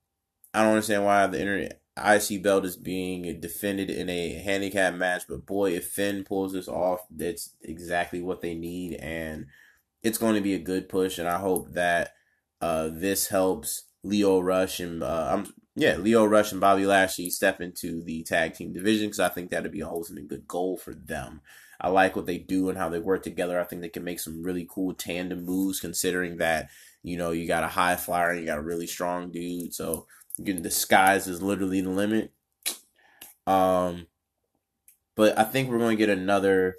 [0.55, 5.25] I don't understand why the inter- IC belt is being defended in a handicap match,
[5.29, 9.45] but boy, if Finn pulls this off, that's exactly what they need, and
[10.01, 11.19] it's going to be a good push.
[11.19, 12.13] And I hope that
[12.61, 17.59] uh, this helps Lio Rush and uh, I'm yeah Lio Rush and Bobby Lashley step
[17.61, 20.93] into the tag team division because I think that'd be a ultimate good goal for
[20.93, 21.41] them.
[21.79, 23.59] I like what they do and how they work together.
[23.59, 26.69] I think they can make some really cool tandem moves considering that
[27.03, 29.73] you know you got a high flyer and you got a really strong dude.
[29.73, 30.05] So
[30.43, 32.31] getting the skies is literally the limit.
[33.47, 34.07] Um,
[35.15, 36.75] but I think we're going to get another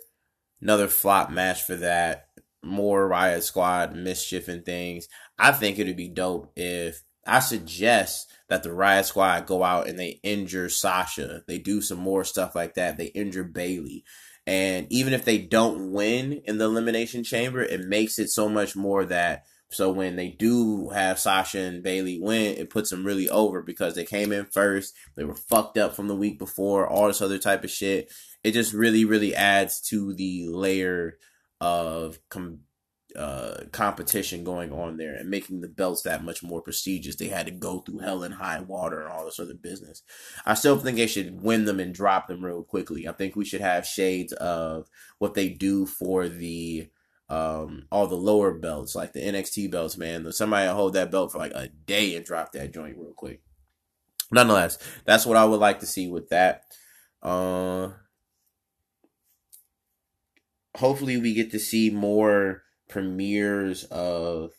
[0.61, 2.29] another flop match for that
[2.63, 5.09] more Riot Squad mischief and things.
[5.39, 9.99] I think it'd be dope if I suggest that the Riot Squad go out and
[9.99, 11.43] they injure Sasha.
[11.47, 12.97] They do some more stuff like that.
[12.97, 14.05] They injure Bayley.
[14.47, 18.75] And even if they don't win in the Elimination Chamber, it makes it so much
[18.75, 23.31] more that so when they do have Sasha and Bayley win, it puts them really
[23.31, 24.95] over because they came in first.
[25.17, 28.13] They were fucked up from the week before, all this other type of shit.
[28.45, 31.19] It just really, really adds to the layer
[31.63, 32.59] of com-
[33.15, 37.15] uh, competition going on there and making the belts that much more prestigious.
[37.15, 40.03] They had to go through hell and high water and all this other business.
[40.45, 43.07] I still think they should win them and drop them real quickly.
[43.07, 46.89] I think we should have shades of what they do for the
[47.29, 50.31] um all the lower belts, like the NXT belts, man.
[50.33, 53.41] Somebody hold that belt for like a day and drop that joint real quick.
[54.33, 56.65] Nonetheless, that's what I would like to see with that.
[57.23, 57.91] Uh
[60.77, 64.53] hopefully we get to see more premieres of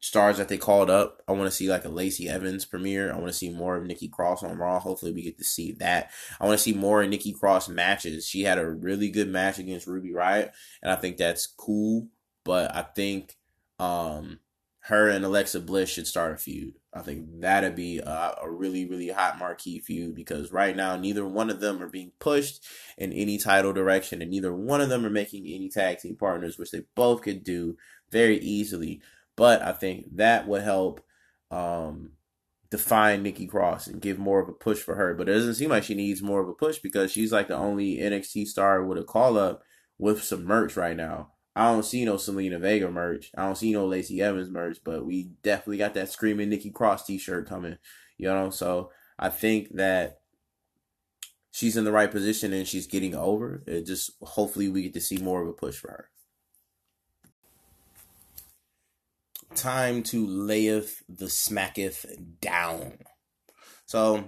[0.00, 1.22] stars that they called up.
[1.28, 3.12] I want to see like a Lacey Evans premiere.
[3.12, 4.78] I want to see more of Nikki Cross on Raw.
[4.80, 6.10] Hopefully we get to see that.
[6.40, 8.26] I want to see more Nikki Cross matches.
[8.26, 10.50] She had a really good match against Ruby Riott,
[10.82, 12.08] and I think that's cool.
[12.44, 13.36] But I think
[13.78, 14.40] um
[14.86, 16.74] her and Alexa Bliss should start a feud.
[16.94, 21.26] I think that'd be a, a, really, really hot marquee feud because right now neither
[21.26, 22.66] one of them are being pushed
[22.98, 26.58] in any title direction, and neither one of them are making any tag team partners,
[26.58, 27.78] which they both could do
[28.10, 29.00] very easily.
[29.36, 31.02] But I think that would help
[31.50, 32.12] um,
[32.70, 35.14] define Nikki Cross and give more of a push for her.
[35.14, 37.56] But it doesn't seem like she needs more of a push because she's like the
[37.56, 39.62] only NXT star with a call up
[39.98, 41.32] with some merch right now.
[41.54, 43.30] I don't see no Zelina Vega merch.
[43.36, 47.06] I don't see no Lacey Evans merch, but we definitely got that screaming Nikki Cross
[47.06, 47.76] t-shirt coming.
[48.16, 50.20] You know, so I think that
[51.50, 53.62] she's in the right position and she's getting over.
[53.66, 56.08] It just hopefully we get to see more of a push for her.
[59.54, 62.06] time to layeth the smacketh
[62.40, 62.98] down.
[63.86, 64.24] So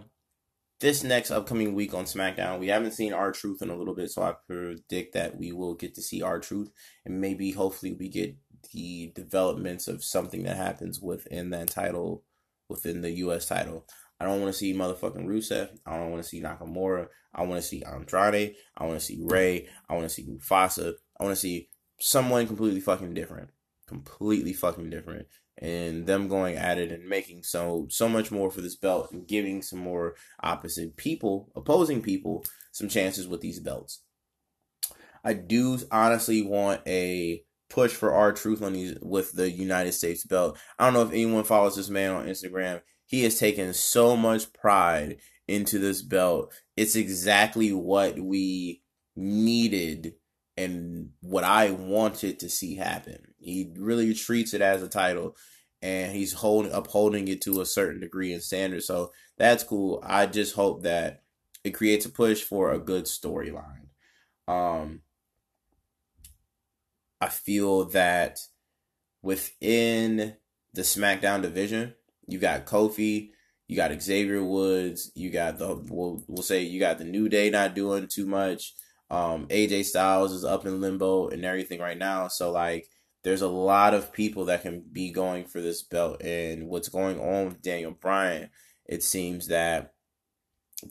[0.81, 4.23] this next upcoming week on SmackDown, we haven't seen R-Truth in a little bit, so
[4.23, 6.71] I predict that we will get to see R-Truth,
[7.05, 8.37] and maybe hopefully we get
[8.73, 12.25] the developments of something that happens within that title,
[12.69, 13.47] within the U.S.
[13.47, 13.87] title.
[14.19, 15.71] I don't want to see motherfucking Rusev.
[15.85, 17.09] I don't want to see Nakamura.
[17.35, 18.55] I want to see Andrade.
[18.77, 19.69] I want to see Rey.
[19.89, 20.95] I want to see Mufasa.
[21.19, 21.69] I want to see
[21.99, 23.51] someone completely fucking different.
[23.87, 25.27] Completely fucking different.
[25.59, 29.27] And them going at it and making so so much more for this belt and
[29.27, 34.03] giving some more opposite people, opposing people, some chances with these belts.
[35.23, 40.59] I do honestly want a push for R-Truth on these with the United States belt.
[40.79, 42.83] I don't know if anyone follows this man on Instagram.
[43.07, 46.53] He has taken so much pride into this belt.
[46.77, 48.83] It's exactly what we
[49.17, 50.15] needed
[50.57, 53.34] and what I wanted to see happen.
[53.45, 55.37] He really treats it as a title
[55.83, 58.83] and he's holding upholding it to a certain degree and standard.
[58.83, 60.03] So that's cool.
[60.05, 61.23] I just hope that
[61.63, 63.89] it creates a push for a good storyline.
[64.49, 65.03] Um
[67.21, 68.39] I feel that
[69.23, 70.37] within
[70.75, 71.95] the SmackDown division,
[72.27, 73.31] you got Kofi,
[73.69, 77.51] you got Xavier Woods, you got the we'll, we'll say you got the New Day
[77.51, 78.75] not doing too much.
[79.11, 82.29] Um, AJ Styles is up in limbo and everything right now.
[82.29, 82.89] So like
[83.25, 87.19] there's a lot of people that can be going for this belt and what's going
[87.19, 88.51] on with Daniel Bryan,
[88.87, 89.95] it seems that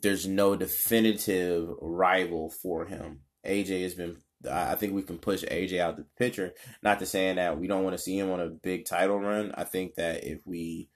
[0.01, 3.21] there's no definitive rival for him.
[3.45, 4.17] AJ has been
[4.49, 6.53] I think we can push AJ out the picture.
[6.81, 9.53] Not to saying that we don't want to see him on a big title run.
[9.55, 10.89] I think that if we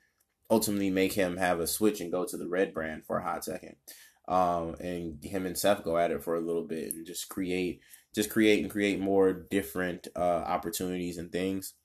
[0.50, 3.44] ultimately make him have a switch and go to the red brand for a hot
[3.44, 3.76] second.
[4.28, 7.82] Um, and him and Seth go at it for a little bit and just create,
[8.18, 11.76] just create and create more different uh, opportunities and things.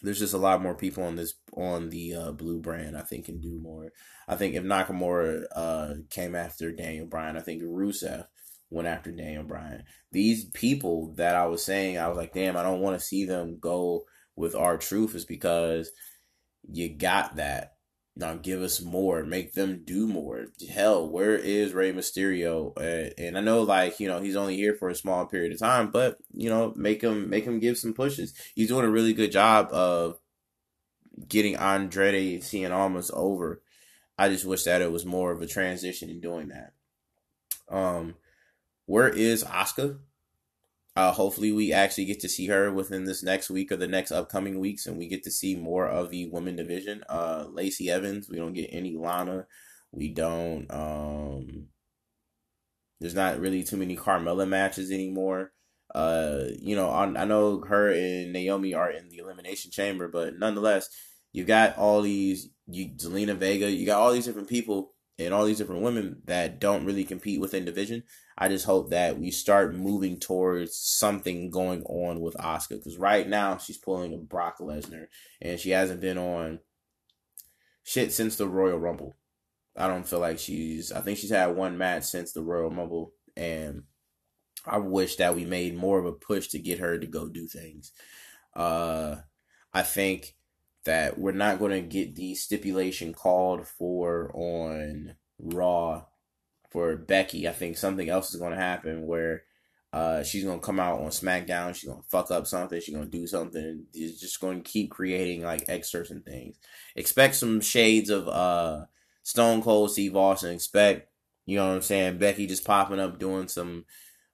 [0.00, 2.96] There's just a lot more people on this on the uh, blue brand.
[2.96, 3.90] I think can do more.
[4.28, 8.26] I think if Nakamura uh, came after Daniel Bryan, I think Rusev
[8.70, 9.82] went after Daniel Bryan.
[10.12, 13.24] These people that I was saying, I was like, damn, I don't want to see
[13.24, 14.04] them go
[14.36, 15.90] with R-Truth, is because
[16.70, 17.72] you got that.
[18.16, 20.46] Now give us more, make them do more.
[20.68, 22.76] Hell, where is Rey Mysterio?
[22.76, 25.58] Uh, and I know, like you know, he's only here for a small period of
[25.58, 28.34] time, but you know, make him make him give some pushes.
[28.54, 30.18] He's doing a really good job of
[31.28, 33.62] getting Andrade Cien Almas over.
[34.18, 36.72] I just wish that it was more of a transition in doing that.
[37.74, 38.16] Um,
[38.86, 39.98] where is Asuka?
[41.00, 44.12] Uh, hopefully, we actually get to see her within this next week or the next
[44.12, 47.02] upcoming weeks, and we get to see more of the women division.
[47.08, 49.46] Uh, Lacey Evans, we don't get any Lana.
[49.92, 50.66] We don't.
[50.70, 51.68] Um,
[53.00, 55.52] there's not really too many Carmella matches anymore.
[55.94, 60.38] Uh, you know, I, I know her and Naomi are in the elimination chamber, but
[60.38, 60.90] nonetheless,
[61.32, 62.50] you got all these.
[62.66, 66.58] You Zelina Vega, you got all these different people and all these different women that
[66.58, 68.02] don't really compete within division.
[68.38, 73.28] I just hope that we start moving towards something going on with Asuka because right
[73.28, 75.06] now she's pulling a Brock Lesnar
[75.42, 76.60] and she hasn't been on
[77.84, 79.14] shit since the Royal Rumble.
[79.76, 80.90] I don't feel like she's.
[80.90, 83.84] I think she's had one match since the Royal Rumble, and
[84.66, 87.46] I wish that we made more of a push to get her to go do
[87.46, 87.92] things.
[88.54, 89.16] Uh,
[89.72, 90.34] I think
[90.84, 96.04] that we're not going to get the stipulation called for on Raw
[96.70, 99.42] for Becky, I think something else is going to happen where
[99.92, 101.74] uh, she's going to come out on SmackDown.
[101.74, 102.80] She's going to fuck up something.
[102.80, 103.86] She's going to do something.
[103.92, 106.56] She's just going to keep creating like excerpts and things.
[106.94, 108.84] Expect some shades of uh,
[109.24, 110.54] Stone Cold Steve Austin.
[110.54, 111.08] Expect,
[111.44, 113.84] you know what I'm saying, Becky just popping up doing some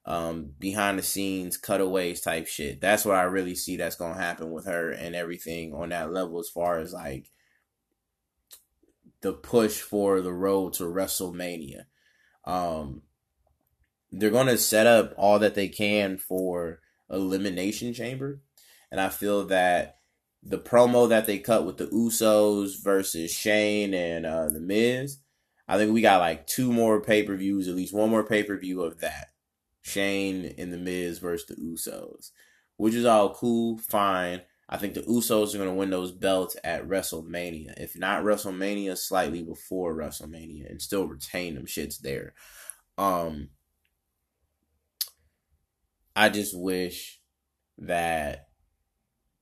[0.07, 2.79] um, behind the scenes cutaways type shit.
[2.79, 6.39] That's what I really see that's to happen with her and everything on that level
[6.39, 7.29] as far as like
[9.21, 11.85] the push for the road to WrestleMania.
[12.45, 13.01] Um,
[14.09, 16.79] they're to set up all that they can for
[17.09, 18.39] Elimination Chamber.
[18.89, 19.97] And I feel that
[20.41, 25.17] the promo that they cut with the Usos versus Shane and uh, The Miz,
[25.67, 28.43] I think we got like two more pay per views, at least one more pay
[28.43, 29.31] per view of that.
[29.87, 32.31] Shane and The Miz versus the Usos,
[32.75, 34.41] which is all cool, fine.
[34.69, 37.79] I think the Usos are going to win those belts at WrestleMania.
[37.79, 42.33] If not WrestleMania, slightly before WrestleMania and still retain them shits there.
[42.97, 43.49] Um
[46.15, 47.21] I just wish
[47.77, 48.49] that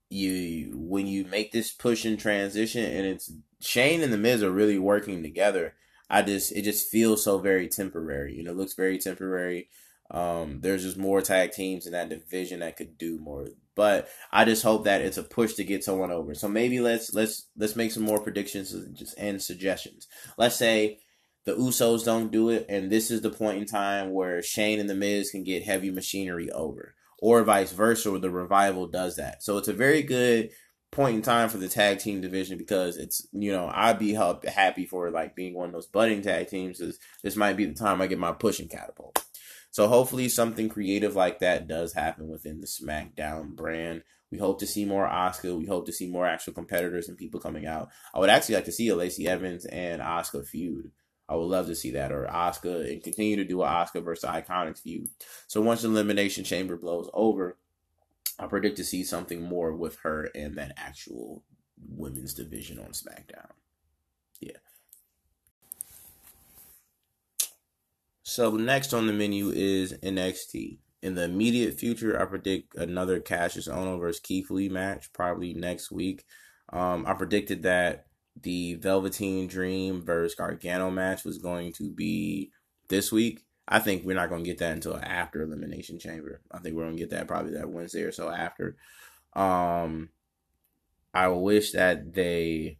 [0.09, 3.31] you when you make this push and transition and it's
[3.61, 5.73] Shane and the Miz are really working together.
[6.09, 8.35] I just it just feels so very temporary.
[8.35, 9.69] You know, it looks very temporary.
[10.11, 13.47] Um, there's just more tag teams in that division that could do more.
[13.75, 16.33] But I just hope that it's a push to get someone over.
[16.33, 18.73] So maybe let's let's let's make some more predictions
[19.17, 20.07] and suggestions.
[20.37, 20.99] Let's say
[21.45, 24.89] the Usos don't do it, and this is the point in time where Shane and
[24.89, 29.43] the Miz can get heavy machinery over, or vice versa, where the revival does that.
[29.43, 30.51] So it's a very good
[30.91, 34.85] point in time for the tag team division because it's you know I'd be happy
[34.85, 36.79] for like being one of those budding tag teams.
[36.79, 39.21] Is this might be the time I get my pushing catapult.
[39.75, 44.03] So hopefully something creative like that does happen within the SmackDown brand.
[44.31, 45.59] We hope to see more Asuka.
[45.59, 47.89] We hope to see more actual competitors and people coming out.
[48.13, 50.91] I would actually like to see a Lacey Evans and Asuka feud.
[51.27, 54.29] I would love to see that, or Asuka and continue to do an Asuka versus
[54.29, 55.09] Iconics feud.
[55.47, 57.57] So once the Elimination Chamber blows over,
[58.39, 61.43] I predict to see something more with her and that actual
[61.89, 63.51] women's division on SmackDown.
[64.39, 64.51] Yeah.
[68.35, 70.79] So next on the menu is NXT.
[71.01, 75.89] In the immediate future, I predict another Kassius Ohno versus Keith Lee match, probably next
[75.89, 76.25] week.
[76.73, 78.07] Um, I predicted that
[78.41, 82.51] the Velveteen Dream versus Gargano match was going to be
[82.89, 83.45] this week.
[83.69, 86.41] I think we're not going to get that until after Elimination Chamber.
[86.51, 88.75] I think we're going to get that probably that Wednesday or so after.
[89.31, 90.09] Um,
[91.13, 92.79] I wish that they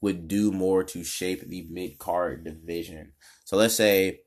[0.00, 3.12] would do more to shape the mid card division.
[3.44, 4.20] So let's say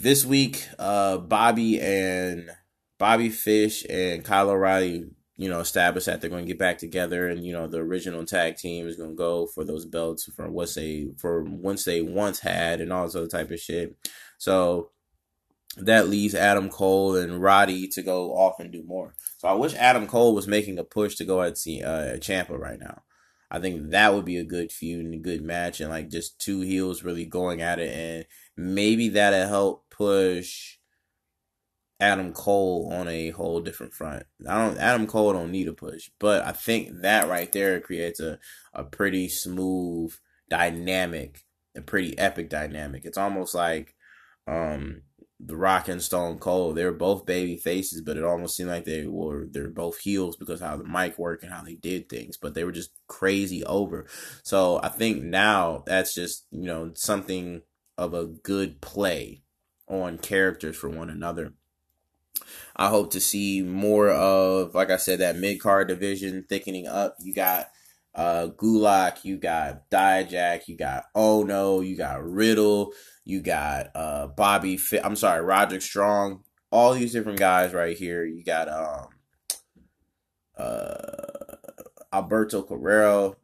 [0.00, 2.50] this week, uh, Bobby and
[2.98, 5.10] Bobby Fish and Kyle O'Reilly
[5.40, 8.26] you know, established that they're going to get back together, and you know, the original
[8.26, 12.02] tag team is going to go for those belts for what they for once they
[12.02, 13.96] once had, and all this other type of shit.
[14.36, 14.90] So
[15.78, 19.14] that leaves Adam Cole and Roddy to go off and do more.
[19.38, 22.78] So I wish Adam Cole was making a push to go at uh, Ciampa right
[22.78, 23.00] now.
[23.50, 26.38] I think that would be a good feud and a good match, and like just
[26.38, 28.26] two heels really going at it, and
[28.60, 30.76] maybe that'll help push
[31.98, 34.24] Adam Cole on a whole different front.
[34.48, 38.20] I don't Adam Cole don't need a push, but I think that right there creates
[38.20, 38.38] a,
[38.72, 40.14] a pretty smooth
[40.48, 41.44] dynamic,
[41.76, 43.04] a pretty epic dynamic.
[43.04, 43.94] It's almost like
[44.46, 45.02] um
[45.42, 46.76] the Rock and Stone Cold.
[46.76, 50.36] They were both baby faces, but it almost seemed like they were they're both heels
[50.36, 52.36] because how the mic worked and how they did things.
[52.36, 54.06] But they were just crazy over.
[54.42, 57.62] So I think now that's just you know something
[58.00, 59.42] of a good play
[59.86, 61.52] on characters for one another.
[62.74, 67.16] I hope to see more of, like I said, that mid card division thickening up.
[67.20, 67.68] You got
[68.14, 72.92] uh Gulak, you got Dijak, you got Oh No, you got Riddle,
[73.24, 76.42] you got uh Bobby Fit I'm sorry, Roderick Strong,
[76.72, 78.24] all these different guys right here.
[78.24, 79.08] You got um
[80.56, 81.56] uh
[82.14, 83.36] Alberto Carrero.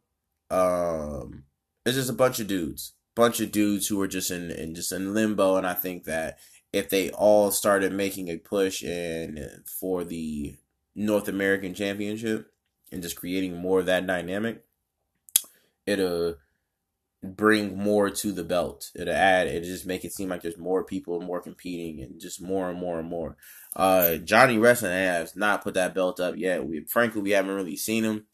[0.49, 1.43] Um
[1.85, 2.93] it's just a bunch of dudes.
[3.17, 6.37] Bunch of dudes who are just in, in just in limbo and I think that
[6.71, 10.55] if they all started making a push and for the
[10.95, 12.51] North American Championship
[12.91, 14.63] and just creating more of that dynamic,
[15.87, 16.35] it'll
[17.23, 18.91] bring more to the belt.
[18.93, 22.39] It'll add, it'll just make it seem like there's more people more competing and just
[22.39, 23.35] more and more and more.
[23.75, 26.67] Uh, Johnny Wrestling has not put that belt up yet.
[26.67, 28.25] We frankly we haven't really seen him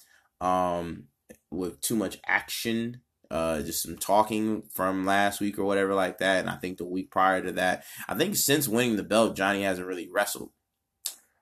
[0.41, 1.05] um
[1.49, 2.99] with too much action
[3.33, 6.41] uh, just some talking from last week or whatever like that.
[6.41, 9.63] And I think the week prior to that, I think since winning the belt, Johnny
[9.63, 10.51] hasn't really wrestled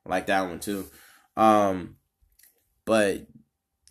[0.06, 0.88] I like that one too.
[1.38, 1.98] Um,
[2.86, 3.28] but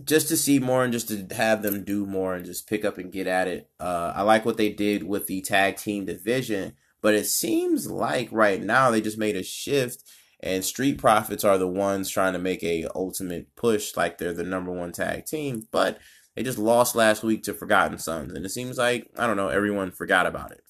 [0.02, 2.98] just to see more and just to have them do more and just pick up
[2.98, 3.70] and get at it.
[3.78, 8.28] Uh, I like what they did with the tag team division, but it seems like
[8.32, 10.02] right now they just made a shift
[10.42, 14.42] and Street Profits are the ones trying to make a ultimate push like they're the
[14.42, 15.98] number one tag team, but
[16.36, 19.48] they just lost last week to Forgotten Sons, and it seems like I don't know
[19.48, 20.62] everyone forgot about it.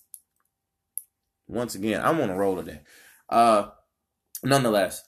[1.46, 2.80] Once again, I'm on a roll today.
[3.28, 3.68] Uh,
[4.42, 5.02] nonetheless,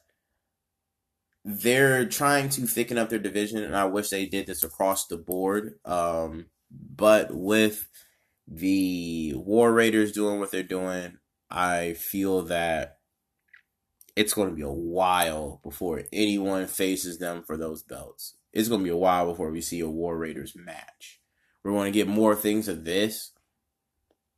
[1.44, 5.16] they're trying to thicken up their division, and I wish they did this across the
[5.16, 5.74] board.
[5.84, 7.88] Um, but with
[8.46, 11.18] the War Raiders doing what they're doing,
[11.50, 12.98] I feel that
[14.14, 18.80] it's going to be a while before anyone faces them for those belts it's going
[18.80, 21.20] to be a while before we see a War Raiders match.
[21.62, 23.32] We're going to get more things of this.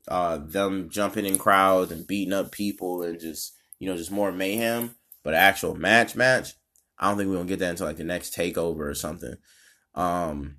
[0.07, 4.31] Uh, them jumping in crowds and beating up people and just, you know, just more
[4.31, 4.95] mayhem.
[5.23, 6.53] But actual match, match,
[6.99, 9.37] I don't think we're going to get that until like the next takeover or something.
[9.95, 10.57] Um,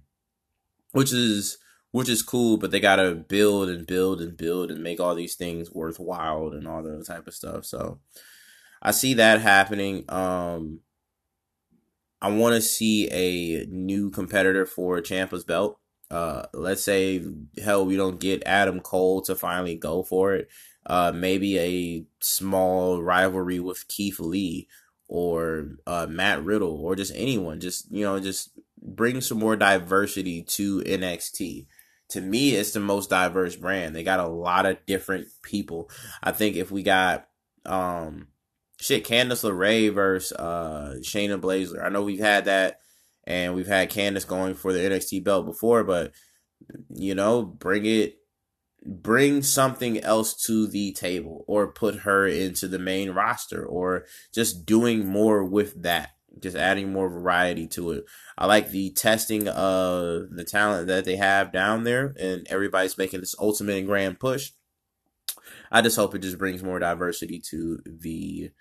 [0.92, 1.60] which is,
[1.92, 5.14] which is cool, but they got to build and build and build and make all
[5.14, 7.66] these things worthwhile and all that type of stuff.
[7.66, 8.00] So
[8.82, 10.06] I see that happening.
[10.10, 10.80] Um,
[12.22, 15.80] I want to see a new competitor for Ciampa's belt.
[16.10, 17.24] Uh, let's say,
[17.64, 20.48] hell, we don't get Adam Cole to finally go for it.
[20.86, 24.68] Uh, maybe a small rivalry with Keith Lee
[25.08, 27.60] or uh, Matt Riddle or just anyone.
[27.60, 28.52] Just you know, just
[28.82, 31.66] bring some more diversity to NXT.
[32.10, 33.96] To me, it's the most diverse brand.
[33.96, 35.90] They got a lot of different people.
[36.22, 37.28] I think if we got
[37.66, 38.28] um
[38.80, 41.84] shit Candice LeRae versus uh Shayna Baszler.
[41.84, 42.80] I know we've had that
[43.26, 46.12] and we've had Candice going for the NXT belt before, but
[46.90, 48.18] you know, bring it
[48.86, 54.66] bring something else to the table or put her into the main roster or just
[54.66, 58.06] doing more with that just adding more variety to it
[58.38, 63.22] i like the testing of the talent that they have down there and everybody's making
[63.22, 64.52] this ultimate and grand push
[65.72, 68.52] i just hope it just brings more diversity to the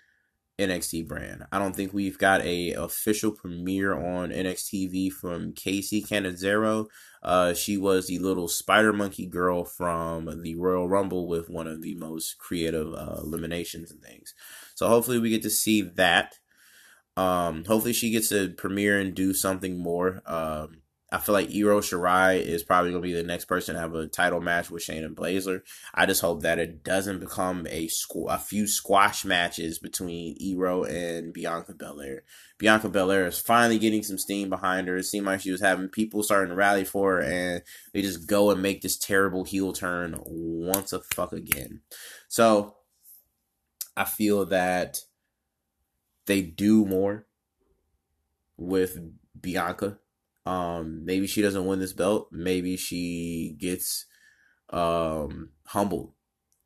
[0.57, 1.45] NXT brand.
[1.51, 6.87] I don't think we've got a official premiere on NXT from Kacy Catanzaro.
[7.21, 11.81] Uh, she was the little spider monkey girl from the Royal Rumble with one of
[11.81, 14.33] the most creative uh, eliminations and things.
[14.75, 16.35] So hopefully we get to see that.
[17.17, 20.21] Um, hopefully she gets to premiere and do something more.
[20.25, 20.81] Um,
[21.15, 23.95] I feel like Io Shirai is probably going to be the next person to have
[23.95, 25.61] a title match with Shayna Baszler.
[25.93, 30.83] I just hope that it doesn't become a squ- a few squash matches between Io
[30.83, 32.23] and Bianca Belair.
[32.57, 34.97] Bianca Belair is finally getting some steam behind her.
[34.97, 37.61] It seemed like she was having people starting to rally for her, and
[37.93, 41.79] they just go and make this terrible heel turn once a fuck again.
[42.27, 42.75] So
[43.95, 44.99] I feel that
[46.25, 47.25] they do more
[48.57, 48.99] with
[49.39, 49.99] Bianca
[50.45, 52.29] um, maybe she doesn't win this belt.
[52.31, 54.05] Maybe she gets
[54.69, 56.13] um, humbled,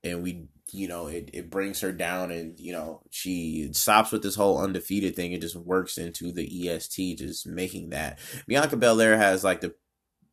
[0.04, 4.22] and we, you know, it, it brings her down, and you know, she stops with
[4.22, 5.32] this whole undefeated thing.
[5.32, 9.74] It just works into the EST, just making that Bianca Belair has like the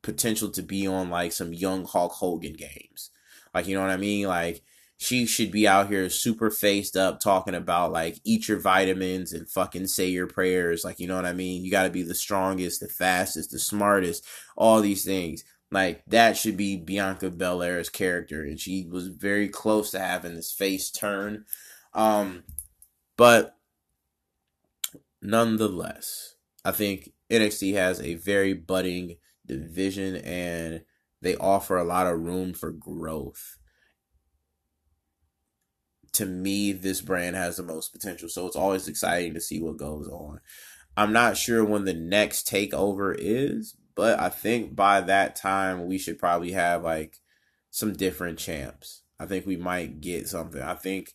[0.03, 3.11] potential to be on like some young Hulk Hogan games,
[3.55, 4.63] like you know what I mean, like
[4.99, 9.49] she should be out here super faced up talking about like eat your vitamins and
[9.49, 10.85] fucking say your prayers.
[10.85, 11.65] Like, you know what I mean?
[11.65, 14.25] You got to be the strongest, the fastest, the smartest,
[14.57, 15.45] all these things.
[15.71, 18.43] Like, that should be Bianca Belair's character.
[18.43, 21.45] And she was very close to having this face turn.
[21.93, 22.45] Um,
[23.17, 23.57] but
[25.21, 30.83] nonetheless, I think NXT has a very budding division and
[31.21, 33.56] they offer a lot of room for growth
[36.17, 38.29] to me, this brand has the most potential.
[38.29, 40.41] So it's always exciting to see what goes on.
[40.97, 45.99] I'm not sure when the next takeover is, but I think by that time we
[45.99, 47.19] should probably have like
[47.71, 49.03] some different champs.
[49.21, 50.63] I think we might get something.
[50.63, 51.13] I think,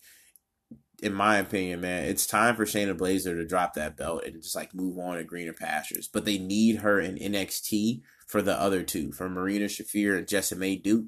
[1.02, 4.56] in my opinion, man, it's time for Shayna Baszler to drop that belt and just
[4.56, 6.08] like move on to greener pastures.
[6.08, 10.84] But they need her in NXT for the other two, for Marina Shafir and Jessamyn
[10.84, 11.06] Duke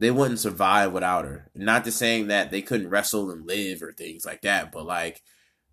[0.00, 1.50] they wouldn't survive without her.
[1.54, 5.22] Not to saying that they couldn't wrestle and live or things like that, but like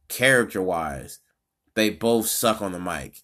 [0.07, 1.19] character wise,
[1.75, 3.19] they both suck on the mic.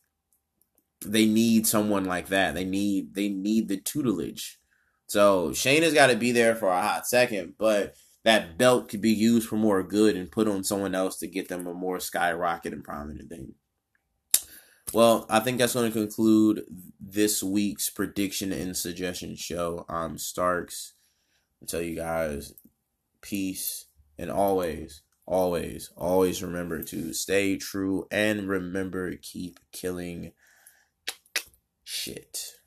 [1.04, 2.54] They need someone like that.
[2.54, 4.60] They need they need the tutelage.
[5.08, 9.12] So Shayna's got to be there for a hot second, but that belt could be
[9.12, 12.72] used for more good and put on someone else to get them a more skyrocket
[12.72, 13.56] and prominent thing.
[14.94, 16.66] Well, I think that's going to conclude
[17.00, 19.86] this week's prediction and suggestion show.
[19.88, 20.96] I'm Starks.
[21.62, 22.54] I tell you guys,
[23.22, 23.86] peace,
[24.18, 30.34] and always, always, always remember to stay true and remember keep killing
[31.86, 32.61] shit.